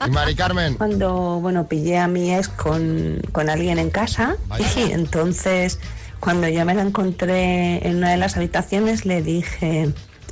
Y 0.05 0.09
Mari 0.09 0.35
Carmen. 0.35 0.75
Cuando, 0.75 1.39
bueno, 1.39 1.67
pillé 1.67 1.99
a 1.99 2.07
mi 2.07 2.33
ex 2.33 2.49
con, 2.49 3.21
con 3.31 3.49
alguien 3.49 3.79
en 3.79 3.91
casa 3.91 4.35
y 4.75 4.91
entonces 4.91 5.79
cuando 6.21 6.47
yo 6.47 6.63
me 6.65 6.73
la 6.75 6.83
encontré 6.83 7.85
en 7.85 7.97
una 7.97 8.11
de 8.11 8.17
las 8.17 8.37
habitaciones 8.37 9.05
le 9.05 9.21
dije, 9.21 9.89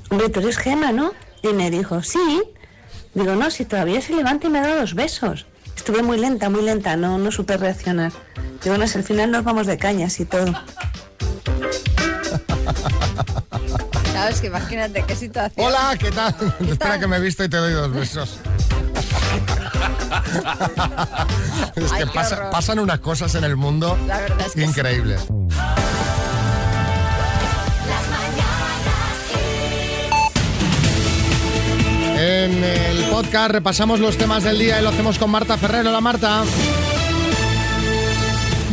hombre, 0.10 0.30
tú 0.30 0.40
eres 0.40 0.58
Gema, 0.58 0.92
¿no? 0.94 1.12
Y 1.44 1.50
me 1.50 1.70
dijo, 1.72 2.02
sí. 2.04 2.42
Digo, 3.16 3.36
no, 3.36 3.50
si 3.52 3.66
todavía 3.66 4.00
se 4.02 4.14
levanta 4.14 4.48
y 4.48 4.52
me 4.52 4.62
da 4.62 4.76
dos 4.80 4.94
besos. 4.94 5.46
Estuve 5.76 6.04
muy 6.04 6.18
lenta, 6.20 6.50
muy 6.50 6.62
lenta, 6.62 6.96
no, 6.96 7.18
no 7.18 7.32
supe 7.32 7.58
reaccionar. 7.58 8.12
Digo, 8.64 8.76
bueno, 8.76 8.88
si 8.88 8.98
al 9.00 9.04
final 9.04 9.32
nos 9.32 9.44
vamos 9.44 9.66
de 9.68 9.78
cañas 9.78 10.20
y 10.20 10.26
todo. 10.26 10.54
Claro, 14.12 14.30
es 14.34 14.42
que 14.42 14.48
imagínate 14.48 15.04
qué 15.08 15.16
situación. 15.16 15.66
Hola, 15.66 15.96
¿qué 15.98 16.12
tal? 16.12 16.36
Espera 16.70 17.00
que 17.00 17.08
me 17.08 17.18
he 17.18 17.20
visto 17.20 17.44
y 17.44 17.50
te 17.50 17.58
doy 17.58 17.74
dos 17.74 17.92
besos. 17.94 18.38
es 21.76 21.92
que 21.94 22.06
pasa- 22.08 22.50
pasan 22.52 22.80
unas 22.80 23.00
cosas 23.00 23.36
en 23.36 23.44
el 23.44 23.56
mundo 23.56 23.96
La 24.08 24.20
verdad 24.20 24.40
es 24.48 24.54
que 24.54 24.62
sí. 24.62 24.66
En 32.20 32.62
el 32.62 33.06
podcast 33.06 33.52
repasamos 33.52 34.02
los 34.02 34.18
temas 34.18 34.44
del 34.44 34.60
día 34.60 34.78
y 34.78 34.84
lo 34.84 34.90
hacemos 34.90 35.18
con 35.18 35.30
Marta 35.30 35.58
Ferrero. 35.58 35.88
Hola 35.88 36.02
Marta. 36.02 36.44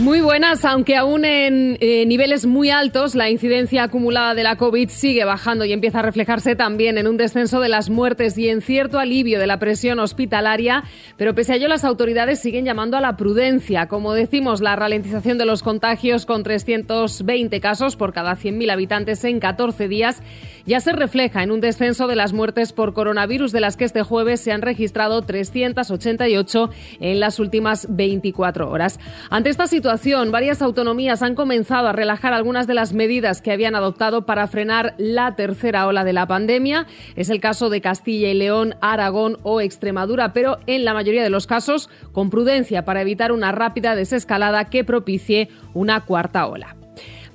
Muy 0.06 0.20
buenas, 0.20 0.64
aunque 0.64 0.94
aún 0.94 1.24
en 1.24 1.78
eh, 1.80 2.06
niveles 2.06 2.46
muy 2.46 2.70
altos, 2.70 3.16
la 3.16 3.28
incidencia 3.28 3.82
acumulada 3.82 4.36
de 4.36 4.44
la 4.44 4.54
COVID 4.54 4.88
sigue 4.88 5.24
bajando 5.24 5.64
y 5.64 5.72
empieza 5.72 5.98
a 5.98 6.02
reflejarse 6.02 6.54
también 6.54 6.96
en 6.96 7.08
un 7.08 7.16
descenso 7.16 7.58
de 7.58 7.68
las 7.68 7.90
muertes 7.90 8.38
y 8.38 8.48
en 8.48 8.62
cierto 8.62 9.00
alivio 9.00 9.40
de 9.40 9.48
la 9.48 9.58
presión 9.58 9.98
hospitalaria, 9.98 10.84
pero 11.16 11.34
pese 11.34 11.54
a 11.54 11.56
ello 11.56 11.66
las 11.66 11.82
autoridades 11.82 12.38
siguen 12.38 12.64
llamando 12.64 12.96
a 12.96 13.00
la 13.00 13.16
prudencia. 13.16 13.88
Como 13.88 14.12
decimos, 14.12 14.60
la 14.60 14.76
ralentización 14.76 15.38
de 15.38 15.44
los 15.44 15.64
contagios 15.64 16.24
con 16.24 16.44
320 16.44 17.60
casos 17.60 17.96
por 17.96 18.12
cada 18.12 18.36
100.000 18.36 18.70
habitantes 18.70 19.24
en 19.24 19.40
14 19.40 19.88
días 19.88 20.22
ya 20.66 20.78
se 20.80 20.92
refleja 20.92 21.42
en 21.42 21.50
un 21.50 21.60
descenso 21.60 22.06
de 22.06 22.16
las 22.16 22.32
muertes 22.32 22.72
por 22.72 22.92
coronavirus, 22.92 23.50
de 23.52 23.60
las 23.60 23.76
que 23.76 23.84
este 23.84 24.02
jueves 24.02 24.40
se 24.40 24.52
han 24.52 24.62
registrado 24.62 25.22
388 25.22 26.70
en 27.00 27.20
las 27.20 27.38
últimas 27.40 27.86
24 27.90 28.68
horas. 28.70 28.98
Ante 29.30 29.50
esta 29.50 29.66
situación, 29.66 29.95
varias 30.30 30.62
autonomías 30.62 31.22
han 31.22 31.34
comenzado 31.34 31.88
a 31.88 31.92
relajar 31.92 32.32
algunas 32.32 32.66
de 32.66 32.74
las 32.74 32.92
medidas 32.92 33.42
que 33.42 33.52
habían 33.52 33.74
adoptado 33.74 34.26
para 34.26 34.46
frenar 34.46 34.94
la 34.98 35.34
tercera 35.36 35.86
ola 35.86 36.04
de 36.04 36.12
la 36.12 36.26
pandemia. 36.26 36.86
Es 37.16 37.30
el 37.30 37.40
caso 37.40 37.70
de 37.70 37.80
Castilla 37.80 38.28
y 38.28 38.34
León, 38.34 38.74
Aragón 38.80 39.38
o 39.42 39.60
Extremadura, 39.60 40.32
pero 40.32 40.58
en 40.66 40.84
la 40.84 40.94
mayoría 40.94 41.22
de 41.22 41.30
los 41.30 41.46
casos 41.46 41.88
con 42.12 42.30
prudencia 42.30 42.84
para 42.84 43.02
evitar 43.02 43.32
una 43.32 43.52
rápida 43.52 43.94
desescalada 43.94 44.66
que 44.66 44.84
propicie 44.84 45.48
una 45.74 46.00
cuarta 46.02 46.46
ola. 46.46 46.76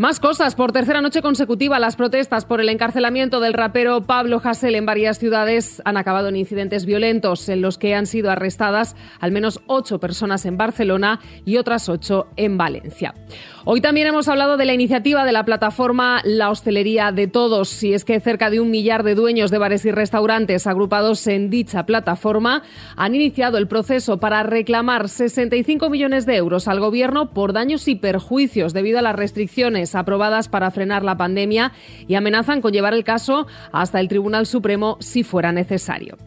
Más 0.02 0.20
cosas. 0.20 0.56
Por 0.56 0.72
tercera 0.72 1.00
noche 1.00 1.22
consecutiva, 1.22 1.78
las 1.78 1.96
protestas 1.96 2.46
por 2.46 2.60
el 2.60 2.70
encarcelamiento 2.70 3.40
del 3.40 3.54
rapero 3.54 4.02
Pablo 4.02 4.42
Hasél 4.44 4.74
en 4.74 4.88
varias 4.88 5.20
ciudades 5.20 5.80
han 5.86 5.96
acabado 5.96 6.30
en 6.30 6.38
incidentes 6.38 6.88
violentos 6.88 7.48
en 7.50 7.62
los 7.62 7.78
que 7.78 7.94
han 7.94 8.08
sido 8.08 8.32
arrestadas 8.32 8.96
al 9.20 9.32
menos 9.32 9.62
ocho 9.68 10.00
personas 10.00 10.48
en 10.48 10.58
Barcelona 10.58 11.20
y 11.46 11.58
otras 11.58 11.88
ocho 11.88 12.30
en 12.36 12.58
Valencia. 12.58 13.14
Hoy 13.64 13.80
también 13.80 14.08
hemos 14.08 14.28
hablado 14.28 14.58
de 14.58 14.66
la 14.66 14.74
iniciativa 14.74 15.24
de 15.24 15.32
la 15.32 15.46
plataforma 15.46 16.22
La 16.24 16.50
Hostelería 16.50 17.12
de 17.12 17.28
Todos. 17.28 17.84
Y 17.84 17.94
es 17.94 18.04
que 18.04 18.20
cerca 18.20 18.50
de 18.50 18.60
un 18.60 18.72
millar 18.72 19.04
de 19.04 19.14
dueños 19.14 19.52
de 19.52 19.60
bares 19.60 19.86
y 19.86 19.92
restaurantes 19.92 20.66
agrupados 20.66 21.28
en 21.28 21.52
dicha 21.52 21.86
plataforma 21.86 22.64
han 22.96 23.14
iniciado 23.14 23.60
el 23.60 23.68
proceso 23.68 24.18
para 24.18 24.42
reclamar 24.42 25.10
65 25.10 25.92
millones 25.92 26.26
de 26.26 26.38
euros 26.38 26.68
al 26.68 26.80
gobierno 26.80 27.34
por 27.34 27.54
daños 27.54 27.88
y 27.88 27.94
perjuicios 27.94 28.74
debido 28.74 28.98
a 28.98 29.04
las 29.04 29.16
restricciones 29.16 29.94
aprobadas 29.94 30.50
para 30.50 30.72
frenar 30.72 31.04
la 31.04 31.18
pandemia 31.18 31.72
y 32.08 32.16
amenazan 32.16 32.62
con 32.62 32.74
llevar 32.74 32.96
el 32.96 33.04
caso 33.04 33.46
hasta 33.72 34.00
el 34.00 34.08
Tribunal 34.08 34.48
Supremo 34.48 34.98
si 35.02 35.22
fuera 35.22 35.52
necesario. 35.52 36.18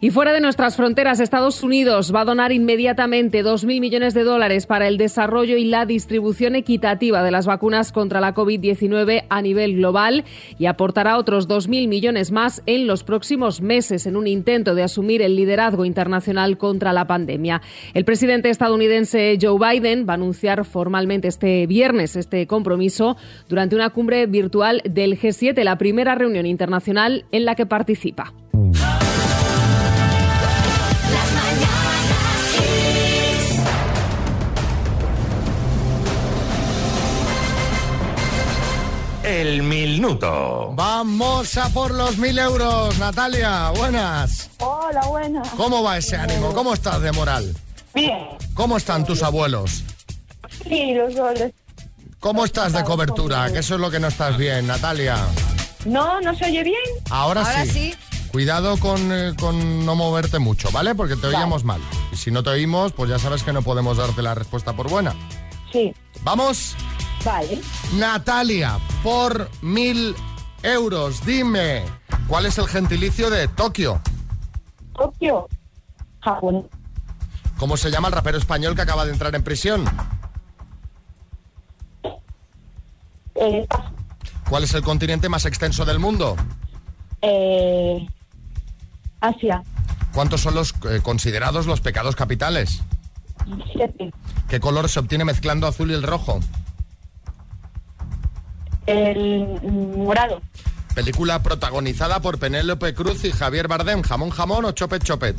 Y 0.00 0.08
fuera 0.10 0.32
de 0.32 0.40
nuestras 0.40 0.76
fronteras, 0.76 1.20
Estados 1.20 1.62
Unidos 1.62 2.14
va 2.14 2.22
a 2.22 2.24
donar 2.24 2.52
inmediatamente 2.52 3.44
2.000 3.44 3.80
millones 3.80 4.14
de 4.14 4.24
dólares 4.24 4.64
para 4.64 4.88
el 4.88 4.96
desarrollo 4.96 5.58
y 5.58 5.64
la 5.64 5.84
distribución 5.84 6.54
equitativa 6.56 6.77
de 6.78 7.30
las 7.30 7.46
vacunas 7.46 7.92
contra 7.92 8.20
la 8.20 8.34
COVID-19 8.34 9.24
a 9.28 9.42
nivel 9.42 9.76
global 9.76 10.24
y 10.58 10.66
aportará 10.66 11.18
otros 11.18 11.48
2.000 11.48 11.88
millones 11.88 12.30
más 12.30 12.62
en 12.66 12.86
los 12.86 13.02
próximos 13.02 13.60
meses 13.60 14.06
en 14.06 14.16
un 14.16 14.26
intento 14.26 14.74
de 14.74 14.84
asumir 14.84 15.22
el 15.22 15.34
liderazgo 15.34 15.84
internacional 15.84 16.56
contra 16.56 16.92
la 16.92 17.06
pandemia. 17.06 17.62
El 17.94 18.04
presidente 18.04 18.50
estadounidense 18.50 19.38
Joe 19.40 19.58
Biden 19.58 20.06
va 20.08 20.12
a 20.12 20.14
anunciar 20.14 20.64
formalmente 20.64 21.28
este 21.28 21.66
viernes 21.66 22.14
este 22.14 22.46
compromiso 22.46 23.16
durante 23.48 23.74
una 23.74 23.90
cumbre 23.90 24.26
virtual 24.26 24.80
del 24.88 25.18
G7, 25.18 25.62
la 25.64 25.78
primera 25.78 26.14
reunión 26.14 26.46
internacional 26.46 27.24
en 27.32 27.44
la 27.44 27.54
que 27.54 27.66
participa. 27.66 28.32
El 39.38 39.62
minuto. 39.62 40.72
Vamos 40.74 41.56
a 41.58 41.68
por 41.68 41.94
los 41.94 42.18
mil 42.18 42.36
euros, 42.40 42.98
Natalia. 42.98 43.70
Buenas. 43.70 44.50
Hola, 44.58 45.00
buena. 45.06 45.42
¿Cómo 45.56 45.80
va 45.80 45.96
ese 45.96 46.16
ánimo? 46.16 46.52
¿Cómo 46.52 46.74
estás 46.74 47.00
de 47.00 47.12
moral? 47.12 47.54
Bien. 47.94 48.18
¿Cómo 48.54 48.76
están 48.76 49.04
tus 49.04 49.22
abuelos? 49.22 49.84
Sí, 50.68 50.92
los 50.92 51.14
goles. 51.14 51.52
¿Cómo 52.18 52.44
estás 52.44 52.72
de 52.72 52.82
cobertura? 52.82 53.48
Que 53.52 53.60
eso 53.60 53.76
es 53.76 53.80
lo 53.80 53.92
que 53.92 54.00
no 54.00 54.08
estás 54.08 54.36
bien, 54.36 54.66
Natalia. 54.66 55.16
No, 55.86 56.20
no 56.20 56.34
se 56.34 56.46
oye 56.46 56.64
bien. 56.64 56.82
Ahora, 57.08 57.64
sí. 57.64 57.94
Cuidado 58.32 58.76
con, 58.78 59.12
eh, 59.12 59.34
con 59.38 59.86
no 59.86 59.94
moverte 59.94 60.40
mucho, 60.40 60.68
¿vale? 60.72 60.96
Porque 60.96 61.14
te 61.14 61.28
oíamos 61.28 61.62
mal. 61.62 61.80
Y 62.12 62.16
si 62.16 62.32
no 62.32 62.42
te 62.42 62.50
oímos, 62.50 62.92
pues 62.92 63.08
ya 63.08 63.20
sabes 63.20 63.44
que 63.44 63.52
no 63.52 63.62
podemos 63.62 63.98
darte 63.98 64.20
la 64.20 64.34
respuesta 64.34 64.72
por 64.72 64.90
buena. 64.90 65.14
Sí. 65.72 65.94
¿Vamos? 66.22 66.74
Vale. 67.24 67.60
Natalia, 67.94 68.78
por 69.02 69.48
mil 69.62 70.14
euros, 70.62 71.24
dime, 71.26 71.84
¿cuál 72.26 72.46
es 72.46 72.58
el 72.58 72.66
gentilicio 72.68 73.28
de 73.30 73.48
Tokio? 73.48 74.00
Tokio. 74.94 75.48
Japón. 76.20 76.68
¿Cómo 77.58 77.76
se 77.76 77.90
llama 77.90 78.08
el 78.08 78.14
rapero 78.14 78.38
español 78.38 78.74
que 78.76 78.82
acaba 78.82 79.04
de 79.04 79.12
entrar 79.12 79.34
en 79.34 79.42
prisión? 79.42 79.84
Eh, 83.34 83.66
¿Cuál 84.48 84.64
es 84.64 84.74
el 84.74 84.82
continente 84.82 85.28
más 85.28 85.44
extenso 85.44 85.84
del 85.84 85.98
mundo? 85.98 86.36
eh, 87.22 88.06
Asia. 89.20 89.62
¿Cuántos 90.12 90.40
son 90.40 90.54
los 90.54 90.72
eh, 90.88 91.00
considerados 91.02 91.66
los 91.66 91.80
pecados 91.80 92.14
capitales? 92.16 92.80
Siete. 93.72 94.12
¿Qué 94.48 94.60
color 94.60 94.88
se 94.88 95.00
obtiene 95.00 95.24
mezclando 95.24 95.66
azul 95.66 95.90
y 95.90 95.94
el 95.94 96.02
rojo? 96.04 96.40
El 98.88 99.60
morado. 99.96 100.40
Película 100.94 101.42
protagonizada 101.42 102.20
por 102.20 102.38
Penélope 102.38 102.94
Cruz 102.94 103.24
y 103.24 103.30
Javier 103.32 103.68
Bardem. 103.68 104.02
¿Jamón, 104.02 104.30
jamón 104.30 104.64
o 104.64 104.72
chopet, 104.72 105.04
chopet? 105.04 105.36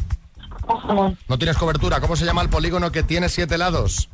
Jamón. 0.88 1.18
No 1.28 1.38
tienes 1.38 1.58
cobertura. 1.58 2.00
¿Cómo 2.00 2.16
se 2.16 2.26
llama 2.26 2.42
el 2.44 2.50
polígono 2.50 2.92
que 2.92 3.02
tiene 3.04 3.28
siete 3.28 3.58
lados? 3.58 4.08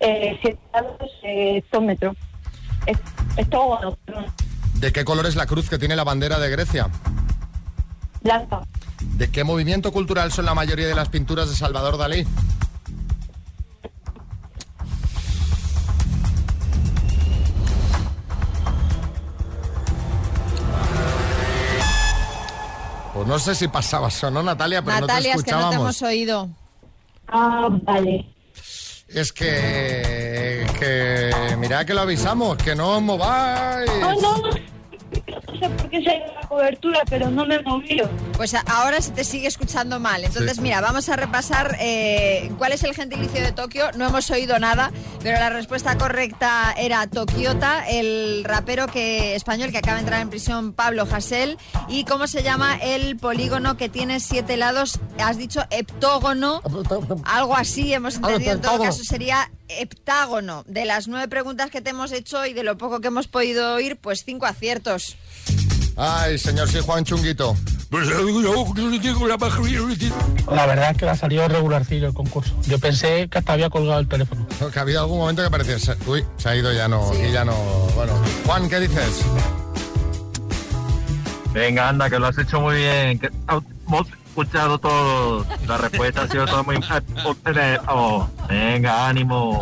Eh, 0.00 0.36
siete 0.42 0.58
grados, 0.72 1.10
eh, 1.22 1.58
hectómetro. 1.58 2.14
Es- 2.86 2.98
perdón. 3.36 4.26
¿De 4.74 4.92
qué 4.92 5.04
color 5.04 5.26
es 5.26 5.36
la 5.36 5.46
cruz 5.46 5.68
que 5.70 5.78
tiene 5.78 5.94
la 5.96 6.04
bandera 6.04 6.38
de 6.38 6.50
Grecia? 6.50 6.88
Blanca. 8.22 8.60
¿De 9.00 9.30
qué 9.30 9.44
movimiento 9.44 9.92
cultural 9.92 10.32
son 10.32 10.44
la 10.46 10.54
mayoría 10.54 10.88
de 10.88 10.94
las 10.94 11.08
pinturas 11.08 11.48
de 11.48 11.54
Salvador 11.56 11.96
Dalí? 11.96 12.26
No 23.28 23.38
sé 23.38 23.54
si 23.54 23.68
pasabas 23.68 24.24
o 24.24 24.30
no, 24.30 24.42
Natalia, 24.42 24.80
pero 24.82 25.00
Natalia, 25.00 25.34
no 25.34 25.40
es 25.40 25.44
te 25.44 25.50
que 25.50 25.56
no 25.56 25.58
te 25.58 25.64
escuchábamos. 25.66 26.02
hemos 26.02 26.02
oído. 26.02 26.48
Ah, 27.28 27.68
vale. 27.82 28.26
Es 29.06 29.32
que, 29.32 30.66
que, 30.78 31.56
mira 31.58 31.84
que 31.84 31.92
lo 31.92 32.00
avisamos, 32.00 32.56
que 32.56 32.74
no 32.74 32.96
os 32.96 33.02
mováis. 33.02 33.90
No, 34.00 34.14
no. 34.20 34.42
No 35.60 35.68
sé 35.68 35.74
por 35.74 35.90
qué 35.90 36.02
se 36.02 36.10
ha 36.10 36.16
ido 36.16 36.34
la 36.40 36.48
cobertura, 36.48 37.00
pero 37.08 37.30
no 37.30 37.44
me 37.46 37.56
he 37.56 37.62
movido. 37.62 38.08
Pues 38.36 38.54
ahora 38.66 39.00
se 39.00 39.10
te 39.12 39.24
sigue 39.24 39.48
escuchando 39.48 39.98
mal. 39.98 40.24
Entonces, 40.24 40.56
Sí. 40.56 40.60
mira, 40.62 40.80
vamos 40.80 41.08
a 41.08 41.16
repasar 41.16 41.76
eh, 41.80 42.50
cuál 42.58 42.72
es 42.72 42.84
el 42.84 42.94
gentilicio 42.94 43.40
de 43.42 43.52
Tokio. 43.52 43.90
No 43.96 44.06
hemos 44.06 44.30
oído 44.30 44.58
nada, 44.58 44.92
pero 45.22 45.38
la 45.38 45.50
respuesta 45.50 45.98
correcta 45.98 46.74
era 46.76 47.06
Tokiota, 47.06 47.88
el 47.88 48.44
rapero 48.44 48.86
que, 48.86 49.34
español 49.34 49.70
que 49.72 49.78
acaba 49.78 49.94
de 49.94 50.00
entrar 50.00 50.20
en 50.20 50.30
prisión, 50.30 50.72
Pablo 50.72 51.06
Hasél. 51.10 51.58
¿Y 51.88 52.04
cómo 52.04 52.26
se 52.26 52.42
llama 52.42 52.76
el 52.76 53.16
polígono 53.16 53.76
que 53.76 53.88
tiene 53.88 54.20
siete 54.20 54.56
lados? 54.56 55.00
Has 55.18 55.38
dicho 55.38 55.64
heptógono, 55.70 56.62
algo 57.24 57.56
así 57.56 57.92
hemos 57.92 58.16
entendido. 58.16 58.52
En 58.52 58.60
todo 58.60 58.78
caso 58.82 59.02
sería 59.02 59.50
heptágono. 59.68 60.64
De 60.66 60.84
las 60.84 61.08
nueve 61.08 61.28
preguntas 61.28 61.70
que 61.70 61.80
te 61.80 61.90
hemos 61.90 62.12
hecho 62.12 62.46
y 62.46 62.52
de 62.54 62.62
lo 62.62 62.78
poco 62.78 63.00
que 63.00 63.08
hemos 63.08 63.26
podido 63.28 63.74
oír, 63.74 63.96
pues 63.96 64.24
cinco 64.24 64.46
aciertos. 64.46 65.16
Ay, 65.98 66.38
señor, 66.38 66.68
sí, 66.68 66.78
Juan 66.80 67.04
Chunguito. 67.04 67.56
La 70.48 70.66
verdad 70.66 70.92
es 70.92 70.96
que 70.96 71.04
le 71.06 71.10
ha 71.10 71.16
salido 71.16 71.48
regularcillo 71.48 72.06
el 72.06 72.14
concurso. 72.14 72.54
Yo 72.66 72.78
pensé 72.78 73.28
que 73.28 73.38
hasta 73.38 73.54
había 73.54 73.68
colgado 73.68 73.98
el 73.98 74.06
teléfono. 74.06 74.46
Que 74.72 74.78
ha 74.78 74.82
habido 74.82 75.00
algún 75.00 75.18
momento 75.18 75.42
que 75.42 75.50
parecía, 75.50 75.96
uy, 76.06 76.24
se 76.36 76.48
ha 76.50 76.56
ido 76.56 76.72
ya 76.72 76.86
no, 76.86 77.10
aquí 77.10 77.32
ya 77.32 77.44
no, 77.44 77.54
bueno. 77.96 78.12
Juan, 78.46 78.68
¿qué 78.68 78.78
dices? 78.78 79.24
Venga, 81.52 81.88
anda, 81.88 82.08
que 82.08 82.18
lo 82.18 82.28
has 82.28 82.38
hecho 82.38 82.60
muy 82.60 82.76
bien. 82.76 83.20
Escuchado 84.38 84.78
todo. 84.78 85.44
La 85.66 85.78
respuesta 85.78 86.22
ha 86.22 86.28
sido 86.28 86.46
todo 86.46 86.62
muy... 86.62 86.78
Oh, 87.88 88.28
venga, 88.48 89.08
ánimo. 89.08 89.60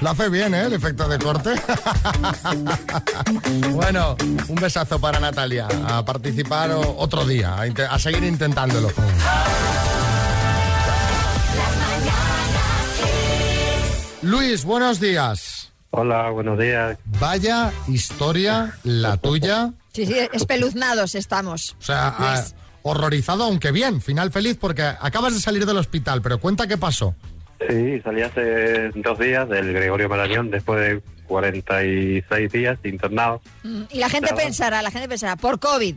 Lo 0.00 0.10
hace 0.10 0.28
bien, 0.28 0.54
¿eh? 0.54 0.66
El 0.66 0.74
efecto 0.74 1.08
de 1.08 1.18
corte. 1.18 1.50
bueno, 3.72 4.14
un 4.46 4.54
besazo 4.54 5.00
para 5.00 5.18
Natalia. 5.18 5.66
A 5.84 6.04
participar 6.04 6.70
otro 6.70 7.26
día, 7.26 7.56
a, 7.56 7.64
a 7.64 7.98
seguir 7.98 8.22
intentándolo. 8.22 8.88
Luis, 14.22 14.64
buenos 14.64 15.00
días. 15.00 15.72
Hola, 15.90 16.30
buenos 16.30 16.56
días. 16.56 16.98
Vaya 17.18 17.72
historia 17.88 18.78
la 18.84 19.16
tuya. 19.16 19.72
Sí, 19.92 20.06
sí, 20.06 20.14
espeluznados 20.32 21.16
estamos. 21.16 21.74
O 21.80 21.82
sea, 21.82 22.14
ah, 22.16 22.44
horrorizado, 22.82 23.44
aunque 23.44 23.70
bien, 23.72 24.00
final 24.00 24.30
feliz, 24.32 24.56
porque 24.60 24.82
acabas 24.82 25.34
de 25.34 25.40
salir 25.40 25.66
del 25.66 25.76
hospital, 25.76 26.20
pero 26.22 26.38
cuenta 26.38 26.66
qué 26.66 26.76
pasó. 26.76 27.14
Sí, 27.68 28.00
salí 28.02 28.22
hace 28.22 28.90
dos 28.94 29.18
días 29.18 29.48
del 29.48 29.72
Gregorio 29.72 30.08
Marañón 30.08 30.50
después 30.50 30.80
de 30.80 31.00
46 31.28 32.50
días 32.52 32.78
internado. 32.84 33.40
Mm, 33.62 33.82
Y 33.90 33.98
la 33.98 34.08
gente 34.08 34.34
pensará, 34.34 34.82
la 34.82 34.90
gente 34.90 35.08
pensará, 35.08 35.36
por 35.36 35.58
COVID. 35.60 35.94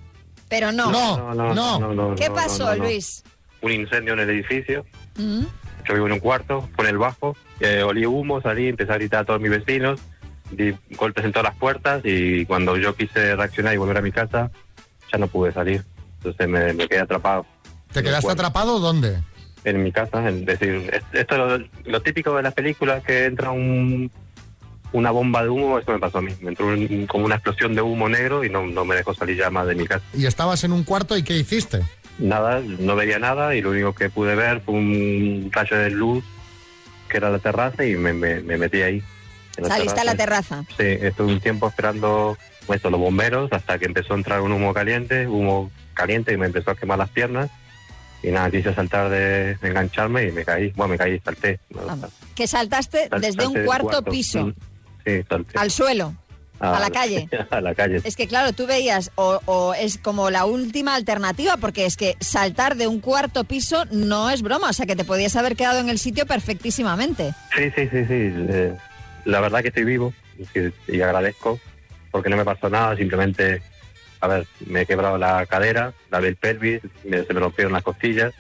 Pero 0.48 0.72
no. 0.72 0.92
no, 0.92 1.34
no, 1.34 2.16
¿Qué 2.16 2.30
no, 2.30 2.36
pasó, 2.36 2.66
no, 2.66 2.76
no. 2.76 2.84
Luis? 2.84 3.24
Un 3.62 3.72
incendio 3.72 4.14
en 4.14 4.20
el 4.20 4.30
edificio. 4.30 4.86
Mm. 5.18 5.42
Yo 5.88 5.94
vivo 5.96 6.06
en 6.08 6.14
un 6.14 6.20
cuarto, 6.20 6.70
por 6.76 6.86
el 6.86 6.98
bajo. 6.98 7.36
eh, 7.60 7.82
olí 7.84 8.06
humo, 8.06 8.42
salí, 8.42 8.68
empecé 8.68 8.92
a 8.92 8.96
gritar 8.98 9.22
a 9.22 9.26
todos 9.26 9.42
mis 9.42 9.50
vecinos. 9.52 10.00
Di 10.52 10.76
golpes 10.92 11.26
en 11.26 11.32
todas 11.32 11.46
las 11.52 11.56
puertas 11.58 12.02
y 12.04 12.46
cuando 12.46 12.78
yo 12.78 12.96
quise 12.96 13.36
reaccionar 13.36 13.74
y 13.74 13.78
volver 13.78 13.98
a 13.98 14.02
mi 14.02 14.12
casa, 14.12 14.52
ya 15.12 15.18
no 15.18 15.28
pude 15.28 15.52
salir. 15.52 15.84
Entonces 16.26 16.48
me, 16.48 16.74
me 16.74 16.88
quedé 16.88 17.00
atrapado. 17.02 17.46
¿Te 17.94 18.02
quedaste 18.04 18.24
cuarto. 18.26 18.42
atrapado 18.42 18.80
dónde? 18.80 19.20
En 19.64 19.84
mi 19.84 19.92
casa. 19.92 20.28
Es 20.28 20.46
decir, 20.46 20.90
es- 20.92 21.04
esto 21.14 21.36
es 21.36 21.62
lo, 21.62 21.68
lo 21.92 22.02
típico 22.02 22.36
de 22.36 22.44
las 22.44 22.54
películas, 22.54 23.04
que 23.04 23.26
entra 23.26 23.52
un, 23.52 24.12
una 24.92 25.12
bomba 25.12 25.44
de 25.44 25.50
humo, 25.50 25.78
eso 25.80 25.92
me 25.92 26.00
pasó 26.00 26.18
a 26.18 26.22
mí. 26.22 26.34
Me 26.42 26.50
entró 26.50 26.68
un- 26.68 27.06
como 27.08 27.26
una 27.26 27.36
explosión 27.36 27.76
de 27.76 27.82
humo 27.82 28.10
negro 28.10 28.44
y 28.44 28.50
no, 28.50 28.66
no 28.66 28.86
me 28.86 28.96
dejó 28.96 29.14
salir 29.14 29.38
ya 29.38 29.50
más 29.50 29.68
de 29.68 29.76
mi 29.76 29.86
casa. 29.86 30.04
Y 30.14 30.26
estabas 30.26 30.64
en 30.64 30.72
un 30.74 30.84
cuarto 30.84 31.16
y 31.18 31.24
¿qué 31.24 31.36
hiciste? 31.38 31.82
Nada, 32.18 32.62
no 32.80 32.96
veía 32.96 33.20
nada 33.20 33.56
y 33.56 33.62
lo 33.62 33.72
único 33.72 33.94
que 33.94 34.10
pude 34.10 34.36
ver 34.36 34.62
fue 34.62 34.74
un 34.76 35.50
rayo 35.52 35.78
de 35.78 35.90
luz 35.90 36.24
que 37.10 37.18
era 37.18 37.30
la 37.30 37.40
terraza 37.40 37.86
y 37.86 37.96
me, 37.96 38.14
me- 38.14 38.42
me 38.42 38.58
metí 38.58 38.82
ahí. 38.82 39.04
Saliste 39.68 40.02
a 40.02 40.04
la 40.04 40.16
terraza. 40.16 40.64
Sí, 40.78 40.84
estuve 40.84 41.32
un 41.34 41.40
tiempo 41.40 41.68
esperando 41.70 42.38
esto, 42.74 42.90
los 42.90 43.00
bomberos 43.00 43.52
hasta 43.54 43.78
que 43.78 43.86
empezó 43.86 44.14
a 44.14 44.18
entrar 44.18 44.42
un 44.42 44.52
humo 44.52 44.74
caliente, 44.74 45.28
humo 45.28 45.70
caliente 45.94 46.34
y 46.34 46.38
me 46.38 46.48
empezó 46.48 46.72
a 46.72 46.76
quemar 46.76 46.98
las 46.98 47.10
piernas. 47.10 47.50
Y 48.24 48.32
nada, 48.32 48.50
quise 48.50 48.74
saltar 48.74 49.10
de, 49.10 49.56
de 49.56 49.68
engancharme 49.70 50.24
y 50.28 50.32
me 50.32 50.44
caí. 50.44 50.72
Bueno, 50.76 50.92
me 50.94 50.98
caí 50.98 51.14
y 51.16 51.20
salté. 51.20 51.60
Que 52.34 52.48
saltaste 52.48 53.08
Sal- 53.10 53.22
desde 53.22 53.46
un 53.46 53.54
del 53.54 53.66
cuarto 53.66 54.02
piso 54.04 54.48
Mm, 54.48 54.54
Sí, 55.06 55.24
salté. 55.30 55.60
al 55.60 55.70
suelo. 55.70 56.16
a 56.60 56.80
la 56.80 56.90
calle. 56.90 57.30
a 57.52 57.62
la 57.62 57.76
calle. 57.76 58.02
Es 58.04 58.16
que 58.16 58.28
claro, 58.28 58.52
tú 58.54 58.66
veías, 58.66 59.12
o, 59.16 59.40
o 59.46 59.74
es 59.76 60.00
como 60.00 60.32
la 60.32 60.46
última 60.46 60.96
alternativa, 60.96 61.58
porque 61.58 61.86
es 61.86 61.98
que 61.98 62.16
saltar 62.22 62.76
de 62.78 62.88
un 62.88 63.00
cuarto 63.02 63.44
piso 63.44 63.86
no 63.92 64.30
es 64.32 64.42
broma, 64.42 64.70
o 64.70 64.74
sea 64.74 64.86
que 64.88 64.96
te 64.96 65.04
podías 65.06 65.36
haber 65.36 65.56
quedado 65.56 65.80
en 65.80 65.90
el 65.90 66.00
sitio 66.00 66.26
perfectísimamente. 66.26 67.34
Sí, 67.56 67.66
sí, 67.76 67.88
sí, 67.92 68.06
sí. 68.06 68.34
eh, 68.50 68.76
la 69.26 69.42
verdad 69.42 69.62
que 69.62 69.68
estoy 69.68 69.84
vivo 69.84 70.14
y, 70.88 70.96
y 70.96 71.02
agradezco 71.02 71.60
porque 72.16 72.30
no 72.30 72.38
me 72.38 72.46
pasó 72.46 72.70
nada, 72.70 72.96
simplemente, 72.96 73.62
a 74.22 74.28
ver, 74.30 74.48
me 74.68 74.82
he 74.82 74.86
quebrado 74.86 75.18
la 75.18 75.46
cadera, 75.48 75.92
la 76.10 76.22
del 76.22 76.38
pelvis, 76.38 76.80
me- 77.04 77.24
se 77.26 77.34
me 77.34 77.42
rompieron 77.42 77.74
las 77.74 77.84
costillas, 77.84 78.34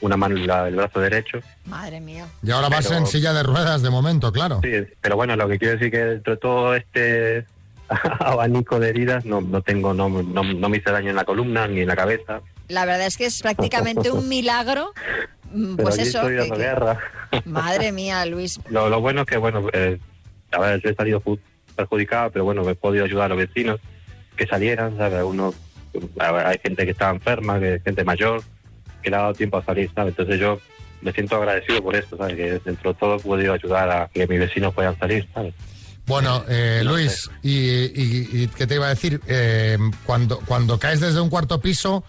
una 0.00 0.16
mano 0.16 0.36
la- 0.36 0.68
el 0.68 0.76
brazo 0.76 1.00
derecho. 1.00 1.40
Madre 1.64 2.00
mía. 2.00 2.28
Y 2.44 2.52
ahora 2.52 2.68
vas 2.68 2.86
Pero- 2.86 3.00
en 3.00 3.06
silla 3.08 3.32
de 3.32 3.42
ruedas 3.42 3.82
de 3.82 3.90
momento, 3.90 4.30
claro. 4.30 4.60
Sí, 4.62 4.70
pero 5.00 5.16
bueno, 5.16 5.34
lo 5.34 5.48
que 5.48 5.58
quiero 5.58 5.74
decir 5.74 5.90
que 5.90 6.04
dentro 6.04 6.34
de 6.34 6.38
todo 6.38 6.74
este 6.76 7.46
abanico 8.20 8.78
de 8.78 8.90
heridas 8.90 9.24
no, 9.24 9.40
no 9.40 9.60
tengo, 9.60 9.92
no, 9.92 10.08
no, 10.08 10.44
no 10.44 10.68
me 10.68 10.76
hice 10.76 10.92
daño 10.92 11.10
en 11.10 11.16
la 11.16 11.24
columna 11.24 11.66
ni 11.66 11.80
en 11.80 11.88
la 11.88 11.96
cabeza. 11.96 12.42
La 12.68 12.84
verdad 12.84 13.08
es 13.08 13.16
que 13.16 13.26
es 13.26 13.42
prácticamente 13.42 14.12
un 14.12 14.28
milagro. 14.28 14.92
mm, 15.52 15.74
Pero 15.74 15.88
Pues 15.88 15.98
aquí 15.98 16.08
eso. 16.08 16.28
estoy 16.28 16.48
que- 16.48 16.56
guerra. 16.56 17.00
madre 17.44 17.90
mía, 17.90 18.24
Luis. 18.24 18.60
Lo, 18.70 18.88
lo 18.88 19.00
bueno 19.00 19.22
es 19.22 19.26
que, 19.26 19.36
bueno, 19.36 19.66
eh, 19.72 19.98
a 20.52 20.60
ver, 20.60 20.80
yo 20.80 20.90
he 20.90 20.94
salido 20.94 21.20
perjudicado, 21.76 22.30
pero 22.30 22.44
bueno, 22.44 22.64
me 22.64 22.72
he 22.72 22.74
podido 22.74 23.04
ayudar 23.04 23.26
a 23.26 23.34
los 23.34 23.38
vecinos 23.38 23.78
que 24.36 24.46
salieran, 24.46 24.96
¿sabes? 24.96 25.22
Uno, 25.22 25.54
a 26.18 26.32
ver, 26.32 26.46
hay 26.46 26.58
gente 26.62 26.84
que 26.84 26.90
está 26.92 27.10
enferma, 27.10 27.60
que 27.60 27.80
gente 27.84 28.02
mayor, 28.04 28.42
que 29.02 29.10
le 29.10 29.16
ha 29.16 29.20
dado 29.20 29.34
tiempo 29.34 29.58
a 29.58 29.64
salir, 29.64 29.90
¿sabes? 29.94 30.10
Entonces 30.12 30.40
yo 30.40 30.58
me 31.02 31.12
siento 31.12 31.36
agradecido 31.36 31.82
por 31.82 31.94
esto, 31.94 32.16
¿sabes? 32.16 32.34
Que 32.36 32.58
dentro 32.64 32.92
de 32.92 32.98
todo 32.98 33.16
he 33.16 33.20
podido 33.20 33.52
ayudar 33.52 33.90
a 33.90 34.08
que 34.12 34.26
mis 34.26 34.38
vecinos 34.40 34.74
puedan 34.74 34.98
salir, 34.98 35.28
¿sabes? 35.32 35.54
Bueno, 36.06 36.44
eh, 36.48 36.82
Luis, 36.84 37.28
y, 37.42 37.50
y- 37.50 38.28
y 38.32 38.48
qué 38.48 38.66
te 38.66 38.76
iba 38.76 38.86
a 38.86 38.90
decir? 38.90 39.20
Eh, 39.26 39.76
cuando, 40.04 40.38
cuando 40.46 40.78
caes 40.78 41.00
desde 41.00 41.20
un 41.20 41.28
cuarto 41.30 41.60
piso, 41.60 42.04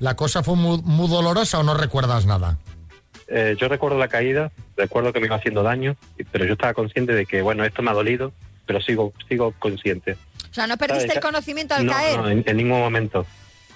¿la 0.00 0.14
cosa 0.16 0.42
fue 0.42 0.56
muy, 0.56 0.80
muy 0.82 1.08
dolorosa 1.08 1.58
o 1.58 1.62
no 1.62 1.74
recuerdas 1.74 2.24
nada? 2.24 2.58
Eh, 3.28 3.54
yo 3.58 3.68
recuerdo 3.68 3.98
la 3.98 4.08
caída, 4.08 4.50
recuerdo 4.76 5.12
que 5.12 5.20
me 5.20 5.26
iba 5.26 5.36
haciendo 5.36 5.62
daño, 5.62 5.96
pero 6.32 6.44
yo 6.46 6.54
estaba 6.54 6.72
consciente 6.74 7.12
de 7.14 7.26
que, 7.26 7.42
bueno, 7.42 7.64
esto 7.64 7.82
me 7.82 7.90
ha 7.90 7.94
dolido, 7.94 8.32
pero 8.72 8.80
sigo 8.84 9.12
sigo 9.28 9.52
consciente. 9.58 10.16
O 10.50 10.54
sea, 10.54 10.66
¿no 10.66 10.76
perdiste 10.76 11.02
¿Sabes? 11.08 11.16
el 11.16 11.22
conocimiento 11.22 11.74
al 11.74 11.86
no, 11.86 11.92
caer? 11.92 12.18
no, 12.18 12.28
en, 12.30 12.42
en 12.46 12.56
ningún 12.56 12.80
momento. 12.80 13.26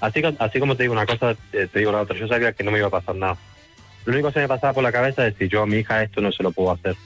Así, 0.01 0.23
así 0.39 0.59
como 0.61 0.77
te 0.77 0.83
digo 0.85 0.93
una 0.93 1.07
cosa, 1.07 1.33
eh, 1.53 1.69
te 1.73 1.79
digo 1.79 1.93
la 1.93 2.01
otra. 2.03 2.17
Yo 2.19 2.29
sabía 2.29 2.53
que 2.53 2.65
no 2.65 2.71
me 2.71 2.79
iba 2.79 2.87
a 2.89 2.91
pasar 2.91 3.15
nada. 3.15 3.37
Lo 4.05 4.13
único 4.13 4.29
que 4.29 4.35
se 4.35 4.41
me 4.41 4.49
pasaba 4.49 4.73
por 4.73 4.83
la 4.83 4.93
cabeza 4.93 5.27
es 5.27 5.35
si 5.39 5.49
yo 5.49 5.63
a 5.63 5.67
mi 5.67 5.77
hija 5.79 6.03
esto 6.03 6.21
no 6.21 6.33
se 6.33 6.43
lo 6.43 6.51
puedo 6.53 6.71
hacer. 6.71 6.97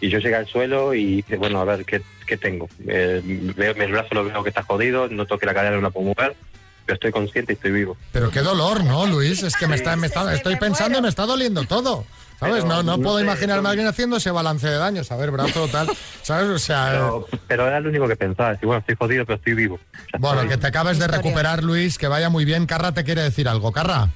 Y 0.00 0.08
yo 0.10 0.18
llegué 0.18 0.34
al 0.36 0.46
suelo 0.46 0.94
y 0.94 1.24
bueno, 1.38 1.60
a 1.60 1.64
ver, 1.64 1.84
¿qué, 1.86 2.02
qué 2.26 2.36
tengo? 2.36 2.68
Eh, 2.86 3.20
veo, 3.56 3.72
el 3.72 3.92
brazo 3.92 4.08
lo 4.14 4.24
veo 4.24 4.42
que 4.42 4.50
está 4.50 4.62
jodido, 4.62 5.08
no 5.08 5.24
toque 5.26 5.46
la 5.46 5.54
cadera, 5.54 5.76
no 5.76 5.82
la 5.82 5.90
puedo 5.90 6.06
mover, 6.08 6.36
pero 6.84 6.94
estoy 6.94 7.12
consciente 7.12 7.52
y 7.52 7.56
estoy 7.56 7.70
vivo. 7.70 7.96
Pero 8.12 8.30
qué 8.30 8.40
dolor, 8.40 8.84
¿no, 8.84 9.06
Luis? 9.06 9.42
Es 9.42 9.56
que 9.56 9.66
me 9.66 9.76
está, 9.76 9.96
me 9.96 10.06
está- 10.08 10.34
estoy 10.34 10.56
pensando 10.56 10.98
y 10.98 11.02
me 11.02 11.08
está 11.08 11.24
doliendo 11.24 11.64
todo. 11.64 12.04
¿Sabes? 12.38 12.56
Pero, 12.62 12.66
No, 12.66 12.82
no 12.82 12.96
no 12.96 13.02
puedo 13.02 13.16
sé, 13.18 13.24
imaginarme 13.24 13.68
a 13.68 13.70
alguien 13.70 13.88
haciendo 13.88 14.16
ese 14.18 14.30
balance 14.30 14.68
de 14.68 14.76
daños. 14.76 15.10
A 15.10 15.16
ver, 15.16 15.30
brazo, 15.30 15.68
tal. 15.68 15.88
¿Sabes? 16.22 16.48
O 16.48 16.58
sea, 16.58 16.88
Pero, 16.90 17.26
pero 17.48 17.66
era 17.66 17.80
lo 17.80 17.88
único 17.88 18.06
que 18.06 18.16
pensaba. 18.16 18.50
Decir, 18.50 18.66
bueno, 18.66 18.80
estoy 18.80 18.96
jodido, 18.96 19.24
pero 19.24 19.36
estoy 19.36 19.54
vivo. 19.54 19.80
Bueno, 20.18 20.46
que 20.48 20.56
te 20.56 20.66
acabes 20.66 20.98
de 20.98 21.06
recuperar, 21.08 21.62
Luis, 21.64 21.96
que 21.98 22.08
vaya 22.08 22.28
muy 22.28 22.44
bien. 22.44 22.66
Carra 22.66 22.92
te 22.92 23.04
quiere 23.04 23.22
decir 23.22 23.48
algo. 23.48 23.72
Carra. 23.72 24.10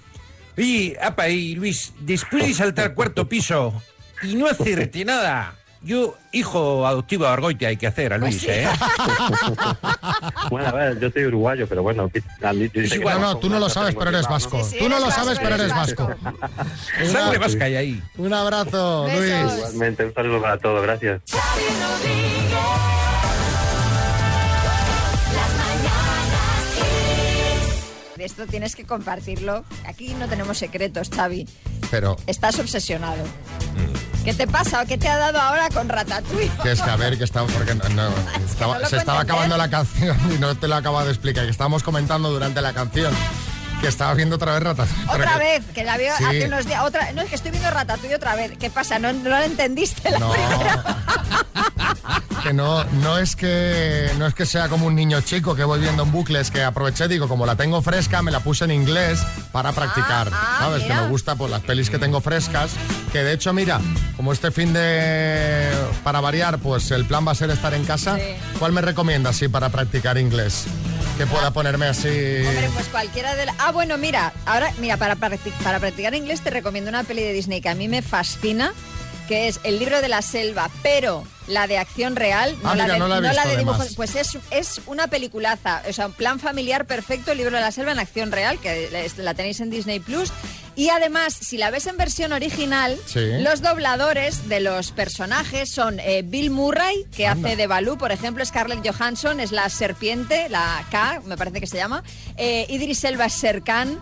Y, 0.57 0.95
apa, 1.01 1.29
y 1.29 1.55
Luis, 1.55 1.95
después 2.01 2.47
de 2.47 2.53
saltar 2.55 2.87
al 2.87 2.95
cuarto 2.95 3.29
piso 3.29 3.73
y 4.23 4.35
no 4.35 4.47
hacerte 4.47 5.05
nada, 5.07 5.55
yo, 5.83 6.19
hijo 6.33 6.87
adoptivo 6.87 7.25
de 7.25 7.31
Argoite, 7.31 7.67
hay 7.67 7.77
que 7.77 7.87
hacer 7.87 8.13
a 8.13 8.19
Luis, 8.19 8.45
¿eh? 8.47 8.69
Bueno, 10.51 10.69
a 10.69 10.73
ver, 10.73 11.01
yo 11.01 11.11
soy 11.11 11.25
uruguayo, 11.25 11.67
pero 11.67 11.83
bueno. 11.83 12.11
No, 12.41 13.19
no, 13.19 13.39
tú 13.39 13.49
no 13.49 13.59
lo 13.59 13.69
sabes, 13.71 13.95
pero 13.95 14.11
eres 14.11 14.29
vasco. 14.29 14.61
Tú 14.79 14.89
no 14.89 14.99
lo 14.99 15.11
sabes, 15.11 15.39
pero 15.39 15.55
eres 15.55 15.71
vasco. 15.71 16.11
Sangre 17.11 17.39
vasca 17.39 17.65
hay 17.65 17.77
ahí. 17.77 18.03
Un 18.19 18.35
abrazo, 18.35 19.07
Luis. 19.15 19.33
Igualmente, 19.57 20.05
un 20.05 20.15
saludo 20.15 20.43
para 20.43 20.59
todos, 20.59 20.83
gracias. 20.83 21.23
De 28.17 28.25
esto 28.27 28.47
tienes 28.47 28.77
que 28.77 28.85
compartirlo. 28.85 29.65
Aquí 29.87 30.13
no 30.15 30.29
tenemos 30.29 30.59
secretos, 30.59 31.09
Xavi. 31.09 31.49
Pero, 31.91 32.17
Estás 32.27 32.59
obsesionado. 32.59 33.25
¿Qué 34.25 34.35
te 34.35 34.47
pasa 34.47 34.83
o 34.83 34.87
qué 34.87 34.99
te 34.99 35.09
ha 35.09 35.17
dado 35.17 35.41
ahora 35.41 35.69
con 35.71 35.89
Ratatouille? 35.89 36.51
que 36.63 36.73
es 36.73 36.83
que 36.83 36.91
a 36.91 36.97
ver, 36.97 37.17
que 37.17 37.25
estamos. 37.25 37.51
Porque 37.53 37.75
no, 37.75 37.89
no, 37.91 38.09
estaba- 38.47 38.79
no 38.79 38.87
se 38.89 38.99
estaba 38.99 39.21
acabando 39.21 39.57
la 39.57 39.71
canción 39.71 40.17
y 40.35 40.39
no 40.39 40.55
te 40.57 40.69
lo 40.69 40.77
acabo 40.77 41.03
de 41.03 41.11
explicar. 41.11 41.45
Que 41.45 41.51
estábamos 41.51 41.83
comentando 41.83 42.31
durante 42.31 42.61
la 42.61 42.73
canción 42.73 43.15
que 43.81 43.89
estaba 43.89 44.13
viendo 44.13 44.37
otra 44.37 44.53
vez 44.53 44.63
Ratatouille. 44.63 45.11
Otra 45.11 45.39
vez, 45.39 45.65
que 45.75 45.85
la 45.85 45.97
veo 45.97 46.15
Sí. 46.19 46.25
hace 46.25 46.47
unos 46.47 46.67
días. 46.67 46.83
Otra, 46.85 47.13
no, 47.13 47.23
es 47.23 47.29
que 47.31 47.35
estoy 47.37 47.51
viendo 47.51 47.71
Ratatouille 47.71 48.15
otra 48.17 48.35
vez. 48.35 48.53
¿Qué 48.59 48.69
pasa? 48.69 48.99
¿No, 48.99 49.11
no 49.13 49.31
lo 49.31 49.39
entendiste 49.39 50.11
la 50.11 50.19
No. 50.19 50.31
primera? 50.33 50.97
que 52.43 52.53
no, 52.53 52.85
no 52.85 53.19
es 53.19 53.37
que 53.37 54.11
no 54.19 54.27
es 54.27 54.35
que 54.35 54.47
sea 54.47 54.69
como 54.69 54.87
un 54.87 54.95
niño 54.95 55.21
chico 55.21 55.55
que 55.55 55.65
voy 55.65 55.81
viendo 55.81 56.03
en 56.05 56.13
bucles, 56.13 56.51
que 56.51 56.63
aproveché, 56.63 57.09
digo, 57.09 57.29
como 57.29 57.47
la 57.47 57.57
tengo 57.57 57.83
fresca, 57.83 58.23
me 58.23 58.31
la 58.31 58.41
puse 58.41 58.65
en 58.65 58.71
inglés 58.73 59.21
para 59.53 59.73
practicar. 59.73 60.29
ah, 60.33 60.57
¿Sabes? 60.61 60.83
mira. 60.83 60.97
Que 60.97 61.01
me 61.03 61.09
gusta 61.09 61.35
pues 61.37 61.51
las 61.51 61.63
pelis 61.63 61.91
que 61.91 61.99
tengo 61.99 62.21
frescas. 62.21 62.71
Que 63.13 63.23
de 63.25 63.33
hecho, 63.33 63.53
mira, 63.53 63.81
como 64.17 64.33
este 64.33 64.51
fin 64.51 64.73
de 64.73 65.71
para 66.05 66.21
variar, 66.21 66.59
pues 66.59 66.91
el 66.91 67.05
plan 67.05 67.27
va 67.27 67.33
a 67.33 67.35
ser 67.35 67.51
estar 67.51 67.75
en 67.75 67.85
casa. 67.85 68.19
¿Cuál 68.59 68.73
me 68.73 68.81
recomiendas 68.81 69.37
sí 69.37 69.49
para 69.49 69.69
practicar 69.69 70.19
inglés? 70.19 70.65
Que 71.19 71.27
pueda 71.27 71.51
ponerme 71.53 71.87
así. 71.87 72.09
Hombre, 72.09 72.71
pues 72.73 72.87
cualquiera 72.89 73.35
de 73.35 73.47
la... 73.47 73.55
Ah, 73.59 73.73
bueno, 73.73 73.99
mira, 73.99 74.33
ahora, 74.47 74.73
mira, 74.79 74.97
para, 74.97 75.17
practic- 75.17 75.53
para 75.63 75.79
practicar 75.79 76.15
inglés 76.15 76.41
te 76.41 76.49
recomiendo 76.51 76.89
una 76.89 77.05
peli 77.05 77.23
de 77.23 77.33
Disney 77.35 77.61
que 77.61 77.69
a 77.69 77.75
mí 77.75 77.89
me 77.89 78.01
fascina, 78.01 78.73
que 79.31 79.47
es 79.47 79.61
El 79.63 79.79
libro 79.79 80.01
de 80.03 80.09
la 80.09 80.23
selva, 80.23 80.69
pero 80.83 81.23
la 81.47 81.69
de 81.69 81.79
acción 81.79 82.17
real, 82.17 82.57
no 82.65 82.71
Ah, 82.71 82.75
la 82.75 82.89
de, 82.89 82.99
no 82.99 83.07
la 83.07 83.19
he 83.19 83.21
visto, 83.31 83.49
de 83.49 83.57
dibujos. 83.59 83.95
Pues 83.95 84.17
es, 84.17 84.37
es 84.51 84.81
una 84.87 85.07
peliculaza, 85.07 85.83
o 85.89 85.93
sea, 85.93 86.07
un 86.09 86.13
plan 86.15 86.41
familiar 86.41 86.85
perfecto, 86.85 87.31
El 87.31 87.39
libro 87.39 87.55
de 87.57 87.63
la 87.63 87.71
selva 87.71 87.93
en 87.93 88.01
acción 88.01 88.33
real, 88.33 88.59
que 88.59 88.91
la 89.19 89.35
tenéis 89.35 89.61
en 89.61 89.71
Disney 89.71 90.01
Plus. 90.01 90.33
Y 90.75 90.89
además, 90.89 91.33
si 91.35 91.59
la 91.59 91.71
ves 91.71 91.87
en 91.87 91.97
versión 91.97 92.33
original, 92.33 92.99
Sí. 93.07 93.21
los 93.41 93.63
dobladores 93.63 94.49
de 94.49 94.59
los 94.61 94.91
personajes 94.91 95.69
son 95.71 96.01
eh, 96.01 96.23
Bill 96.25 96.51
Murray, 96.51 97.07
que 97.15 97.27
Anda. 97.29 97.49
hace 97.51 97.57
de 97.57 97.67
Balú, 97.69 97.99
por 97.99 98.11
ejemplo, 98.11 98.45
Scarlett 98.45 98.85
Johansson 98.85 99.39
es 99.39 99.53
la 99.53 99.69
serpiente, 99.69 100.49
la 100.49 100.85
K, 100.91 101.23
me 101.25 101.37
parece 101.37 101.61
que 101.61 101.67
se 101.69 101.77
llama. 101.77 102.03
Eh, 102.37 102.67
Idris 102.69 103.05
Elba 103.05 103.27
es 103.27 103.35
Serkan. 103.35 103.97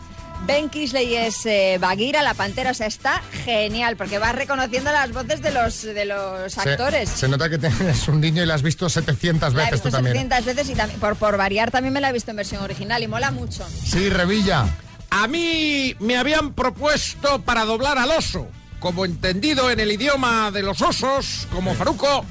Ben 0.46 0.70
Kisley 0.70 1.14
es 1.14 1.44
eh, 1.44 1.77
Bagheera, 1.79 2.22
la 2.22 2.33
pantera, 2.33 2.70
o 2.70 2.74
sea, 2.74 2.87
está 2.87 3.20
genial, 3.44 3.96
porque 3.96 4.18
vas 4.18 4.35
reconociendo 4.35 4.90
las 4.90 5.12
voces 5.12 5.42
de 5.42 5.51
los, 5.51 5.83
de 5.83 6.05
los 6.07 6.53
Se- 6.53 6.61
actores. 6.61 7.11
Se, 7.11 7.29
nota 7.29 7.51
que 7.51 7.59
tienes 7.59 8.09
un 8.09 8.20
niño 8.20 8.42
y 8.42 8.46
la 8.46 8.55
has 8.55 8.62
visto 8.62 8.88
700 8.88 9.53
La 9.53 9.62
he 9.62 9.64
veces 9.66 9.83
tú 9.83 9.88
visto 9.88 9.96
también. 9.98 10.14
700 10.29 10.44
veces 10.46 10.70
y 10.70 10.74
también, 10.74 11.01
por, 11.01 11.16
por 11.16 11.37
variar 11.37 11.70
también 11.70 11.92
me 11.92 12.01
la 12.01 12.09
he 12.09 12.12
visto 12.12 12.31
en 12.31 12.38
versión 12.38 12.62
original 12.62 13.03
y 13.03 13.09
mola 13.09 13.31
mucho. 13.31 13.66
Sí, 13.85 14.09
Revilla. 14.09 14.64
A 15.11 15.27
mí 15.27 15.94
me 16.01 16.16
habían 16.16 16.55
propuesto 16.55 17.42
para 17.42 17.64
doblar 17.66 17.98
al 17.98 18.11
oso, 18.11 18.48
como 18.79 19.05
entendido 19.05 19.70
en 19.70 19.81
el 19.81 19.92
idioma 19.92 20.51
de 20.51 20.62
los 20.62 20.81
osos, 20.81 21.46
como 21.53 21.74
Faruco, 21.74 22.24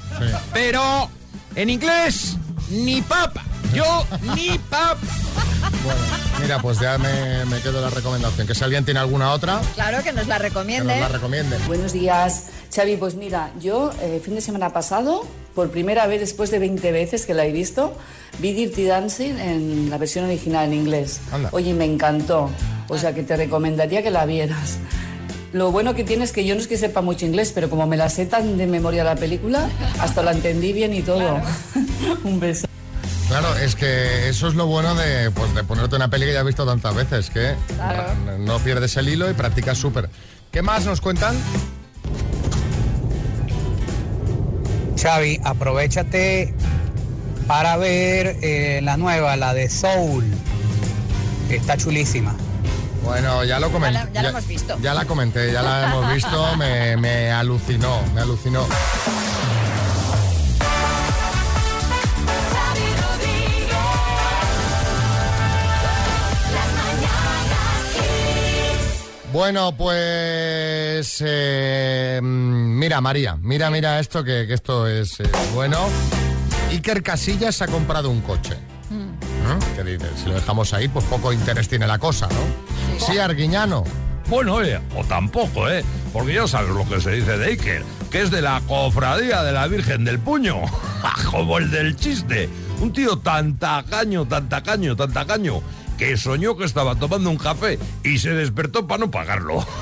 pero 0.52 1.08
en 1.54 1.70
inglés 1.70 2.36
ni 2.70 3.00
papa. 3.02 3.44
Yo 3.74 4.04
ni 4.34 4.58
papa. 4.70 4.96
Bueno, 5.84 6.00
mira, 6.40 6.58
pues 6.60 6.78
ya 6.80 6.98
me, 6.98 7.44
me 7.46 7.60
quedo 7.60 7.80
la 7.80 7.90
recomendación. 7.90 8.46
Que 8.46 8.54
si 8.54 8.64
alguien 8.64 8.84
tiene 8.84 9.00
alguna 9.00 9.32
otra, 9.32 9.60
Claro 9.74 10.02
que 10.02 10.12
nos 10.12 10.26
la 10.26 10.36
que 10.38 10.44
recomiende. 10.44 10.92
nos 10.94 11.00
la 11.00 11.08
recomiende. 11.08 11.58
Buenos 11.66 11.92
días, 11.92 12.46
Xavi. 12.74 12.96
Pues 12.96 13.14
mira, 13.14 13.50
yo 13.60 13.90
eh, 14.00 14.20
fin 14.24 14.34
de 14.34 14.40
semana 14.40 14.72
pasado, 14.72 15.26
por 15.54 15.70
primera 15.70 16.06
vez 16.06 16.20
después 16.20 16.50
de 16.50 16.58
20 16.58 16.92
veces 16.92 17.26
que 17.26 17.34
la 17.34 17.44
he 17.44 17.52
visto, 17.52 17.96
vi 18.38 18.52
Dirty 18.52 18.84
Dancing 18.84 19.36
en 19.38 19.90
la 19.90 19.98
versión 19.98 20.24
original 20.24 20.66
en 20.66 20.74
inglés. 20.74 21.20
Anda. 21.32 21.50
Oye, 21.52 21.74
me 21.74 21.84
encantó. 21.84 22.50
O 22.88 22.96
sea 22.96 23.14
que 23.14 23.22
te 23.22 23.36
recomendaría 23.36 24.02
que 24.02 24.10
la 24.10 24.24
vieras. 24.24 24.78
Lo 25.52 25.70
bueno 25.72 25.94
que 25.94 26.04
tiene 26.04 26.24
es 26.24 26.32
que 26.32 26.44
yo 26.44 26.54
no 26.54 26.60
es 26.60 26.66
que 26.68 26.76
sepa 26.76 27.00
mucho 27.00 27.24
inglés, 27.26 27.52
pero 27.54 27.70
como 27.70 27.86
me 27.86 27.96
la 27.96 28.08
sé 28.10 28.26
tan 28.26 28.56
de 28.58 28.66
memoria 28.66 29.02
la 29.04 29.16
película, 29.16 29.68
hasta 29.98 30.22
la 30.22 30.32
entendí 30.32 30.72
bien 30.72 30.92
y 30.94 31.02
todo. 31.02 31.40
Un 32.24 32.38
beso. 32.40 32.67
Claro, 33.28 33.54
es 33.56 33.74
que 33.74 34.28
eso 34.30 34.48
es 34.48 34.54
lo 34.54 34.66
bueno 34.66 34.94
de, 34.94 35.30
pues, 35.30 35.54
de 35.54 35.62
ponerte 35.62 35.96
una 35.96 36.08
peli 36.08 36.24
que 36.26 36.32
ya 36.32 36.40
has 36.40 36.46
visto 36.46 36.64
tantas 36.64 36.94
veces, 36.94 37.28
que 37.28 37.54
Claro. 37.76 38.04
no, 38.38 38.58
pierdes 38.60 38.96
el 38.96 39.08
hilo 39.08 39.30
y 39.30 39.34
practicas 39.34 39.76
súper. 39.76 40.08
¿Qué 40.50 40.62
más 40.62 40.86
nos 40.86 41.00
cuentan? 41.02 41.36
Xavi, 45.00 45.40
aprovechate 45.44 46.54
para 47.46 47.76
ver 47.76 48.38
eh, 48.42 48.80
la 48.82 48.96
nueva, 48.96 49.36
la 49.36 49.52
de 49.52 49.68
Soul. 49.68 50.24
Está 51.50 51.76
chulísima. 51.76 52.34
Bueno, 53.04 53.44
ya 53.44 53.60
lo 53.60 53.70
comenté. 53.70 53.98
Ya 53.98 54.04
la- 54.04 54.12
ya 54.12 54.22
la 54.22 54.28
hemos 54.30 54.46
visto. 54.48 54.78
Ya 54.82 54.94
la 54.94 55.04
comenté, 55.04 55.52
ya 55.52 55.62
la 55.62 55.84
hemos 55.86 56.12
visto, 56.14 56.56
me, 56.56 56.96
me 56.96 57.30
alucinó, 57.30 58.00
me 58.14 58.22
alucinó. 58.22 58.66
Bueno, 69.38 69.70
pues 69.76 71.22
eh, 71.24 72.18
mira, 72.20 73.00
María, 73.00 73.38
mira, 73.40 73.70
mira 73.70 74.00
esto, 74.00 74.24
que, 74.24 74.48
que 74.48 74.54
esto 74.54 74.88
es 74.88 75.20
eh, 75.20 75.30
bueno. 75.54 75.78
Iker 76.70 77.04
Casillas 77.04 77.62
ha 77.62 77.68
comprado 77.68 78.10
un 78.10 78.20
coche. 78.20 78.56
¿Mm? 78.90 79.76
¿Qué 79.76 79.84
dices? 79.84 80.10
Si 80.20 80.28
lo 80.28 80.34
dejamos 80.34 80.74
ahí, 80.74 80.88
pues 80.88 81.04
poco 81.04 81.32
interés 81.32 81.68
tiene 81.68 81.86
la 81.86 82.00
cosa, 82.00 82.26
¿no? 82.26 82.98
Sí, 82.98 83.18
Arguiñano. 83.18 83.84
Bueno, 84.26 84.60
eh, 84.60 84.80
o 84.96 85.04
tampoco, 85.04 85.70
¿eh? 85.70 85.84
Porque 86.12 86.34
ya 86.34 86.48
sabes 86.48 86.70
lo 86.70 86.84
que 86.88 87.00
se 87.00 87.12
dice 87.12 87.38
de 87.38 87.46
Iker, 87.46 87.84
que 88.10 88.22
es 88.22 88.32
de 88.32 88.42
la 88.42 88.60
cofradía 88.66 89.44
de 89.44 89.52
la 89.52 89.68
Virgen 89.68 90.04
del 90.04 90.18
Puño, 90.18 90.62
como 91.30 91.58
el 91.58 91.70
del 91.70 91.94
chiste. 91.94 92.48
Un 92.80 92.92
tío 92.92 93.18
tan 93.18 93.56
tacaño, 93.56 94.26
tan 94.26 94.48
tacaño, 94.48 94.96
tan 94.96 95.12
tacaño, 95.12 95.62
que 95.98 96.16
soñó 96.16 96.56
que 96.56 96.64
estaba 96.64 96.94
tomando 96.94 97.28
un 97.28 97.36
café 97.36 97.78
y 98.04 98.18
se 98.18 98.30
despertó 98.30 98.86
para 98.86 99.00
no 99.00 99.10
pagarlo. 99.10 99.66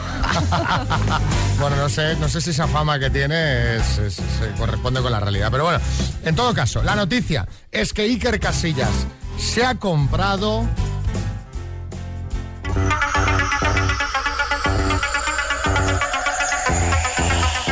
Bueno, 1.58 1.76
no 1.76 1.88
sé, 1.88 2.16
no 2.16 2.28
sé 2.28 2.42
si 2.42 2.50
esa 2.50 2.68
fama 2.68 2.98
que 2.98 3.08
tiene 3.08 3.76
es- 3.76 3.96
es- 3.96 4.14
se 4.16 4.50
corresponde 4.58 5.00
con 5.00 5.10
la 5.10 5.20
realidad. 5.20 5.48
Pero 5.50 5.64
bueno, 5.64 5.80
en 6.22 6.36
todo 6.36 6.52
caso, 6.52 6.82
la 6.82 6.94
noticia 6.94 7.48
es 7.72 7.94
que 7.94 8.02
Iker 8.02 8.38
Casillas 8.38 8.90
se 9.38 9.64
ha 9.64 9.74
comprado. 9.76 10.66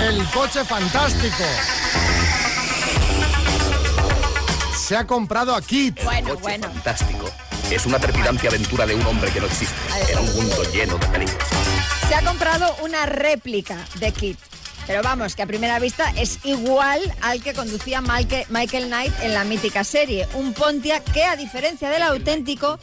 El 0.00 0.24
coche 0.30 0.64
fantástico. 0.64 1.44
Se 4.76 4.96
ha 4.96 5.06
comprado 5.06 5.54
a 5.54 5.62
Kit. 5.62 6.02
Bueno, 6.04 6.36
bueno. 6.36 6.66
Fantástico. 6.68 7.30
Es 7.70 7.86
una 7.86 7.98
trepidante 7.98 8.48
aventura 8.48 8.86
de 8.86 8.94
un 8.94 9.04
hombre 9.06 9.30
que 9.30 9.40
no 9.40 9.46
existe, 9.46 9.74
en 10.12 10.18
un 10.18 10.34
mundo 10.34 10.62
lleno 10.72 10.96
de 10.98 11.06
peligros. 11.08 11.36
Se 12.08 12.14
ha 12.14 12.22
comprado 12.22 12.76
una 12.82 13.06
réplica 13.06 13.76
de 13.98 14.12
Kit. 14.12 14.38
Pero 14.86 15.02
vamos, 15.02 15.34
que 15.34 15.42
a 15.42 15.46
primera 15.46 15.78
vista 15.78 16.12
es 16.16 16.38
igual 16.44 17.00
al 17.22 17.42
que 17.42 17.54
conducía 17.54 18.00
Michael, 18.00 18.46
Michael 18.50 18.86
Knight 18.86 19.12
en 19.22 19.34
la 19.34 19.44
mítica 19.44 19.84
serie. 19.84 20.28
Un 20.34 20.52
Pontiac 20.52 21.02
que, 21.12 21.24
a 21.24 21.36
diferencia 21.36 21.88
del 21.90 22.02
auténtico, 22.02 22.78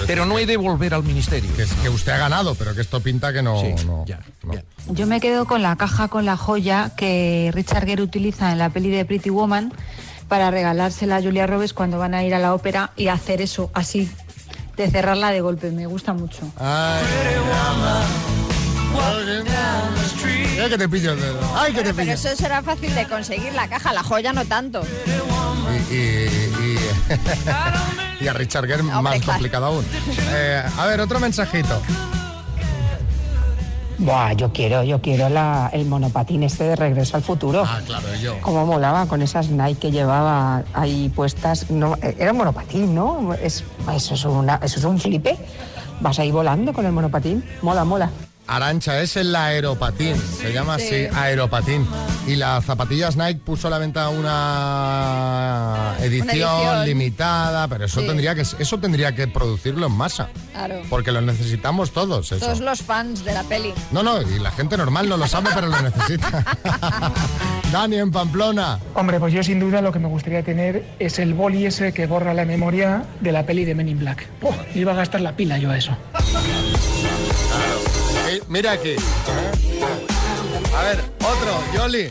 Pero 0.08 0.26
no 0.26 0.38
he 0.40 0.46
de 0.46 0.58
volver 0.58 0.94
al 0.94 1.04
ministerio. 1.04 1.50
Que, 1.56 1.66
que 1.82 1.90
usted 1.90 2.12
ha 2.14 2.18
ganado, 2.18 2.56
pero 2.56 2.74
que 2.76 2.82
esto 2.82 3.00
pinta 3.02 3.32
que 3.34 3.42
no. 3.42 3.62
no, 3.86 4.06
no. 4.44 4.54
Yo 4.90 5.08
me 5.08 5.20
quedo 5.20 5.46
con 5.46 5.62
la 5.62 5.76
caja 5.76 6.08
con 6.08 6.26
la 6.26 6.38
joya 6.38 6.92
que 6.96 7.50
Richard 7.54 7.86
Gere 7.86 8.02
utiliza 8.04 8.52
en 8.52 8.58
la 8.60 8.70
peli 8.70 8.90
de 8.90 9.04
Pretty 9.06 9.30
Woman 9.30 9.74
para 10.28 10.52
regalársela 10.52 11.18
a 11.18 11.22
Julia 11.22 11.48
Roberts 11.48 11.74
cuando 11.74 11.98
van 12.00 12.14
a 12.14 12.24
ir 12.24 12.34
a 12.36 12.40
la 12.40 12.54
ópera 12.54 12.92
y 12.96 13.08
hacer 13.10 13.42
eso, 13.42 13.70
así, 13.74 14.10
de 14.78 14.90
cerrarla 14.90 15.32
de 15.32 15.42
golpe. 15.42 15.72
Me 15.72 15.86
gusta 15.88 16.14
mucho. 16.14 16.52
Ay, 16.60 17.04
que 20.70 20.78
te 20.78 20.90
pillo 20.90 21.12
el 21.14 21.20
dedo. 21.20 21.40
Ay, 21.56 21.74
que 21.74 21.80
te 21.84 21.94
Pero 21.94 21.98
pillo. 21.98 22.14
eso 22.14 22.36
será 22.36 22.62
fácil 22.64 22.94
de 22.96 23.08
conseguir, 23.08 23.54
la 23.54 23.68
caja, 23.68 23.94
la 23.94 24.04
joya 24.04 24.34
no 24.34 24.46
tanto. 24.46 24.82
Y, 25.92 25.94
y- 25.94 25.98
y- 25.98 26.80
y 28.26 28.28
a 28.28 28.34
Richard 28.34 28.66
Gere 28.66 28.82
más 28.82 29.02
claro. 29.02 29.26
complicado 29.26 29.66
aún. 29.68 29.86
Eh, 30.34 30.64
a 30.78 30.86
ver, 30.88 31.00
otro 31.00 31.20
mensajito. 31.20 31.80
Buah, 34.00 34.34
yo 34.34 34.52
quiero, 34.52 34.84
yo 34.84 35.00
quiero 35.00 35.30
la, 35.30 35.70
el 35.72 35.86
monopatín 35.86 36.44
este 36.44 36.66
de 36.66 36.76
regreso 36.76 37.16
al 37.16 37.24
futuro. 37.24 37.64
Ah, 37.66 37.80
claro, 37.86 38.08
yo. 38.16 38.42
Cómo 38.42 38.66
molaba 38.66 39.06
con 39.06 39.22
esas 39.22 39.50
Nike 39.50 39.80
que 39.80 39.92
llevaba 39.92 40.64
ahí 40.74 41.10
puestas. 41.10 41.70
No, 41.70 41.96
eh, 42.02 42.16
era 42.20 42.32
un 42.32 42.38
monopatín, 42.40 42.94
¿no? 42.96 43.34
Es, 43.36 43.64
eso, 43.96 44.16
es 44.16 44.26
una, 44.26 44.56
eso 44.56 44.80
es 44.80 44.86
un 44.86 45.00
flipe. 45.00 45.38
Vas 46.02 46.20
ahí 46.20 46.32
volando 46.32 46.74
con 46.74 46.86
el 46.86 46.92
monopatín. 46.92 47.46
Mola, 47.62 47.86
mola. 47.86 48.10
Arancha, 48.48 49.02
es 49.02 49.16
el 49.18 49.36
aeropatín, 49.36 50.16
se 50.16 50.54
llama 50.54 50.76
así, 50.76 50.88
Sí. 50.88 51.08
aeropatín. 51.16 51.88
Y 52.28 52.36
las 52.36 52.64
zapatillas 52.64 53.16
Nike 53.18 53.40
puso 53.44 53.68
a 53.68 53.72
la 53.72 53.80
venta 53.80 54.08
una 54.10 55.96
edición, 56.00 56.30
edición. 56.30 56.86
limitada, 56.86 57.68
pero 57.68 57.86
eso 57.86 58.02
Sí. 58.02 58.08
tendría 58.08 58.36
que 58.36 58.42
eso 58.42 58.78
tendría 58.80 59.16
que 59.16 59.28
producirlo 59.28 59.88
en 59.88 59.94
masa, 59.94 60.30
Claro. 60.54 60.82
porque 60.90 61.12
lo 61.12 61.22
necesitamos 61.22 61.92
todos 61.92 62.32
eso. 62.32 62.46
Todos 62.46 62.60
los 62.60 62.82
fans 62.84 63.26
de 63.26 63.34
la 63.34 63.44
peli. 63.44 63.74
No, 63.92 64.04
no, 64.04 64.22
y 64.22 64.38
la 64.40 64.52
gente 64.52 64.78
normal 64.78 65.10
no 65.10 65.18
lo 65.18 65.28
sabe, 65.28 65.50
pero 65.54 65.68
lo 65.68 65.82
necesita. 65.82 66.44
Dani 67.72 67.98
en 67.98 68.12
Pamplona. 68.12 68.80
Hombre, 68.94 69.20
pues 69.20 69.34
yo 69.34 69.42
sin 69.44 69.60
duda 69.60 69.82
lo 69.82 69.92
que 69.92 69.98
me 70.00 70.08
gustaría 70.08 70.44
tener 70.44 70.86
es 71.00 71.18
el 71.20 71.34
boli 71.34 71.66
ese 71.66 71.94
que 71.94 72.06
borra 72.06 72.34
la 72.36 72.46
memoria 72.46 73.04
de 73.22 73.32
la 73.32 73.44
peli 73.46 73.66
de 73.66 73.74
Men 73.74 73.90
in 73.90 74.00
Black. 74.00 74.28
Iba 74.76 74.92
a 74.92 74.96
gastar 74.96 75.22
la 75.22 75.36
pila 75.36 75.58
yo 75.58 75.72
a 75.72 75.78
eso. 75.78 75.98
Eh, 78.28 78.42
mira 78.48 78.72
aquí. 78.74 78.96
A 80.76 80.84
ver, 80.84 81.00
otro, 81.20 81.64
Yoli. 81.74 82.10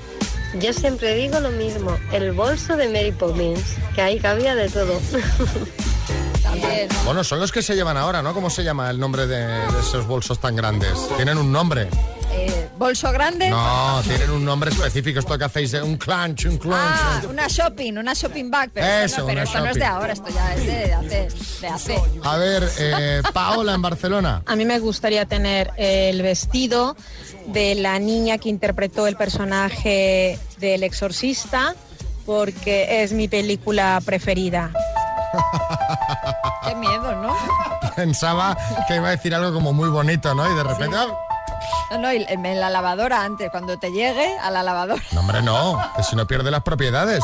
Yo 0.61 0.73
siempre 0.73 1.15
digo 1.17 1.41
lo 1.41 1.51
mismo, 1.51 1.97
el 2.13 2.33
bolso 2.33 2.77
de 2.77 2.89
Mary 2.89 3.13
Poppins, 3.13 3.75
que 3.95 4.03
ahí 4.03 4.21
cabía 4.21 4.55
de 4.55 4.69
todo. 4.69 5.01
También. 6.43 6.89
Bueno, 7.05 7.25
son 7.25 7.41
los 7.41 7.51
que 7.51 7.63
se 7.63 7.75
llevan 7.75 7.97
ahora, 7.97 8.23
¿no? 8.23 8.33
¿Cómo 8.35 8.51
se 8.51 8.63
llama 8.63 8.89
el 8.91 9.01
nombre 9.01 9.27
de, 9.27 9.39
de 9.45 9.81
esos 9.81 10.07
bolsos 10.07 10.39
tan 10.39 10.55
grandes? 10.55 10.93
Tienen 11.17 11.39
un 11.39 11.51
nombre. 11.51 11.89
¿Bolso 12.77 13.13
grande? 13.13 13.51
No, 13.51 14.03
tienen 14.03 14.31
un 14.31 14.45
nombre 14.45 14.71
específico. 14.71 15.21
Esto 15.21 15.39
que 15.39 15.45
hacéis, 15.45 15.73
de 15.73 15.83
un 15.83 15.97
clunch, 15.97 16.47
un 16.47 16.59
clunch. 16.59 16.77
Ah, 16.77 17.23
una 17.29 17.47
shopping, 17.47 17.99
una 17.99 18.15
shopping 18.15 18.51
bag. 18.51 18.71
Pero, 18.75 18.87
esto 18.87 19.05
Eso, 19.05 19.21
no, 19.21 19.27
pero 19.27 19.41
una 19.41 19.45
esto 19.45 19.61
no 19.61 19.67
es 19.67 19.77
de 19.77 19.85
ahora, 19.85 20.13
esto 20.13 20.29
ya 20.29 20.55
es 20.55 20.67
de, 20.67 20.73
de 20.73 20.95
hace. 20.95 21.29
De 21.61 21.69
hace. 21.69 22.03
A 22.25 22.37
ver, 22.37 22.69
eh, 22.79 23.23
Paola 23.33 23.75
en 23.75 23.83
Barcelona. 23.83 24.43
A 24.47 24.57
mí 24.57 24.65
me 24.65 24.79
gustaría 24.81 25.25
tener 25.27 25.71
el 25.77 26.21
vestido 26.23 26.97
de 27.47 27.75
la 27.77 27.99
niña 27.99 28.39
que 28.39 28.49
interpretó 28.49 29.07
el 29.07 29.17
personaje 29.17 30.39
del 30.59 30.83
exorcista 30.83 31.75
porque 32.27 33.03
es 33.03 33.13
mi 33.13 33.29
película 33.29 34.01
preferida. 34.05 34.71
Qué 36.67 36.75
miedo, 36.75 37.15
¿no? 37.17 37.37
Pensaba 37.97 38.57
que 38.89 38.97
iba 38.97 39.09
a 39.09 39.11
decir 39.13 39.35
algo 39.35 39.53
como 39.53 39.73
muy 39.73 39.89
bonito, 39.89 40.35
¿no? 40.35 40.51
Y 40.51 40.55
de 40.55 40.63
repente... 40.63 40.97
¡ah! 40.97 41.24
No, 41.95 42.01
no, 42.01 42.13
y 42.13 42.27
en 42.29 42.61
la 42.61 42.71
lavadora 42.71 43.23
antes, 43.23 43.51
cuando 43.53 43.79
te 43.79 43.93
llegue 43.93 44.37
a 44.39 44.51
la 44.51 44.65
lavadora. 44.65 45.01
No, 45.13 45.21
hombre, 45.21 45.43
no, 45.43 45.81
que 45.97 46.03
si 46.03 46.17
no 46.17 46.27
pierde 46.27 46.51
las 46.51 46.65
propiedades. 46.65 47.23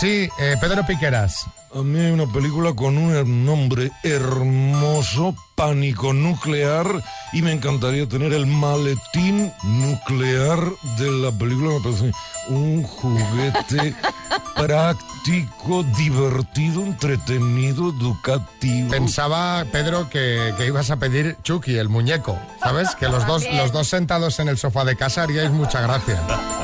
Sí, 0.00 0.28
eh, 0.40 0.56
Pedro 0.60 0.84
Piqueras. 0.84 1.46
A 1.72 1.82
mí 1.82 2.00
hay 2.00 2.10
una 2.10 2.26
película 2.26 2.72
con 2.74 2.98
un 2.98 3.44
nombre 3.44 3.92
hermoso, 4.02 5.36
Pánico 5.54 6.12
Nuclear, 6.12 6.86
y 7.32 7.42
me 7.42 7.52
encantaría 7.52 8.08
tener 8.08 8.32
el 8.32 8.46
maletín 8.46 9.52
nuclear 9.62 10.58
de 10.98 11.10
la 11.12 11.30
película. 11.30 11.74
Me 11.74 11.80
parece 11.80 12.12
un 12.48 12.82
juguete 12.82 13.94
práctico, 14.58 15.82
divertido, 15.96 16.82
entretenido, 16.82 17.90
educativo. 17.90 18.90
Pensaba, 18.90 19.64
Pedro, 19.70 20.08
que, 20.10 20.54
que 20.56 20.66
ibas 20.66 20.90
a 20.90 20.96
pedir 20.96 21.36
Chucky, 21.42 21.76
el 21.76 21.88
muñeco, 21.88 22.38
¿sabes? 22.60 22.94
Que 22.94 23.08
los 23.08 23.26
dos, 23.26 23.44
los 23.52 23.72
dos 23.72 23.88
sentados 23.88 24.38
en 24.40 24.48
el 24.48 24.58
sofá 24.58 24.84
de 24.84 24.96
casa 24.96 25.22
haríais 25.22 25.50
mucha 25.50 25.80
gracia. 25.80 26.20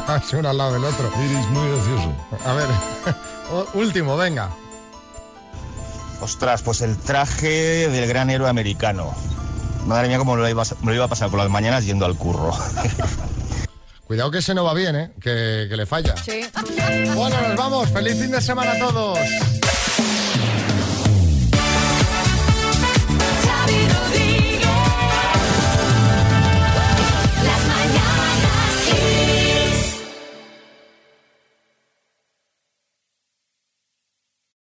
Así 0.07 0.37
uno 0.37 0.51
al 0.51 0.59
lado 0.59 0.75
del 0.75 0.85
otro. 0.85 1.11
Eres 1.17 1.47
muy 1.49 1.69
gracioso. 1.69 2.15
A 2.45 2.53
ver, 2.53 2.67
último, 3.75 4.17
venga. 4.17 4.51
Ostras, 6.21 6.63
pues 6.63 6.81
el 6.81 6.97
traje 6.97 7.89
del 7.89 8.09
gran 8.09 8.31
héroe 8.31 8.49
americano. 8.49 9.15
Madre 9.87 10.09
mía, 10.09 10.19
cómo 10.19 10.35
me 10.37 10.43
lo 10.43 10.49
iba 10.49 10.63
a, 10.63 10.67
me 10.83 10.87
lo 10.93 10.95
iba 10.95 11.05
a 11.05 11.09
pasar 11.09 11.29
por 11.31 11.39
las 11.39 11.51
mañanas 11.51 11.85
yendo 11.85 12.07
al 12.07 12.17
curro. 12.17 12.53
Cuidado 14.07 14.31
que 14.31 14.39
ese 14.39 14.55
no 14.55 14.65
va 14.65 14.75
bien, 14.75 14.97
¿eh? 14.97 15.11
Que, 15.21 15.67
que 15.69 15.77
le 15.77 15.87
falla. 15.87 16.15
Sí. 16.17 16.43
Bueno, 17.15 17.37
nos 17.49 17.57
vamos. 17.57 17.89
Feliz 17.91 18.21
fin 18.21 18.31
de 18.31 18.41
semana 18.41 18.73
a 18.73 18.79
todos. 18.79 19.19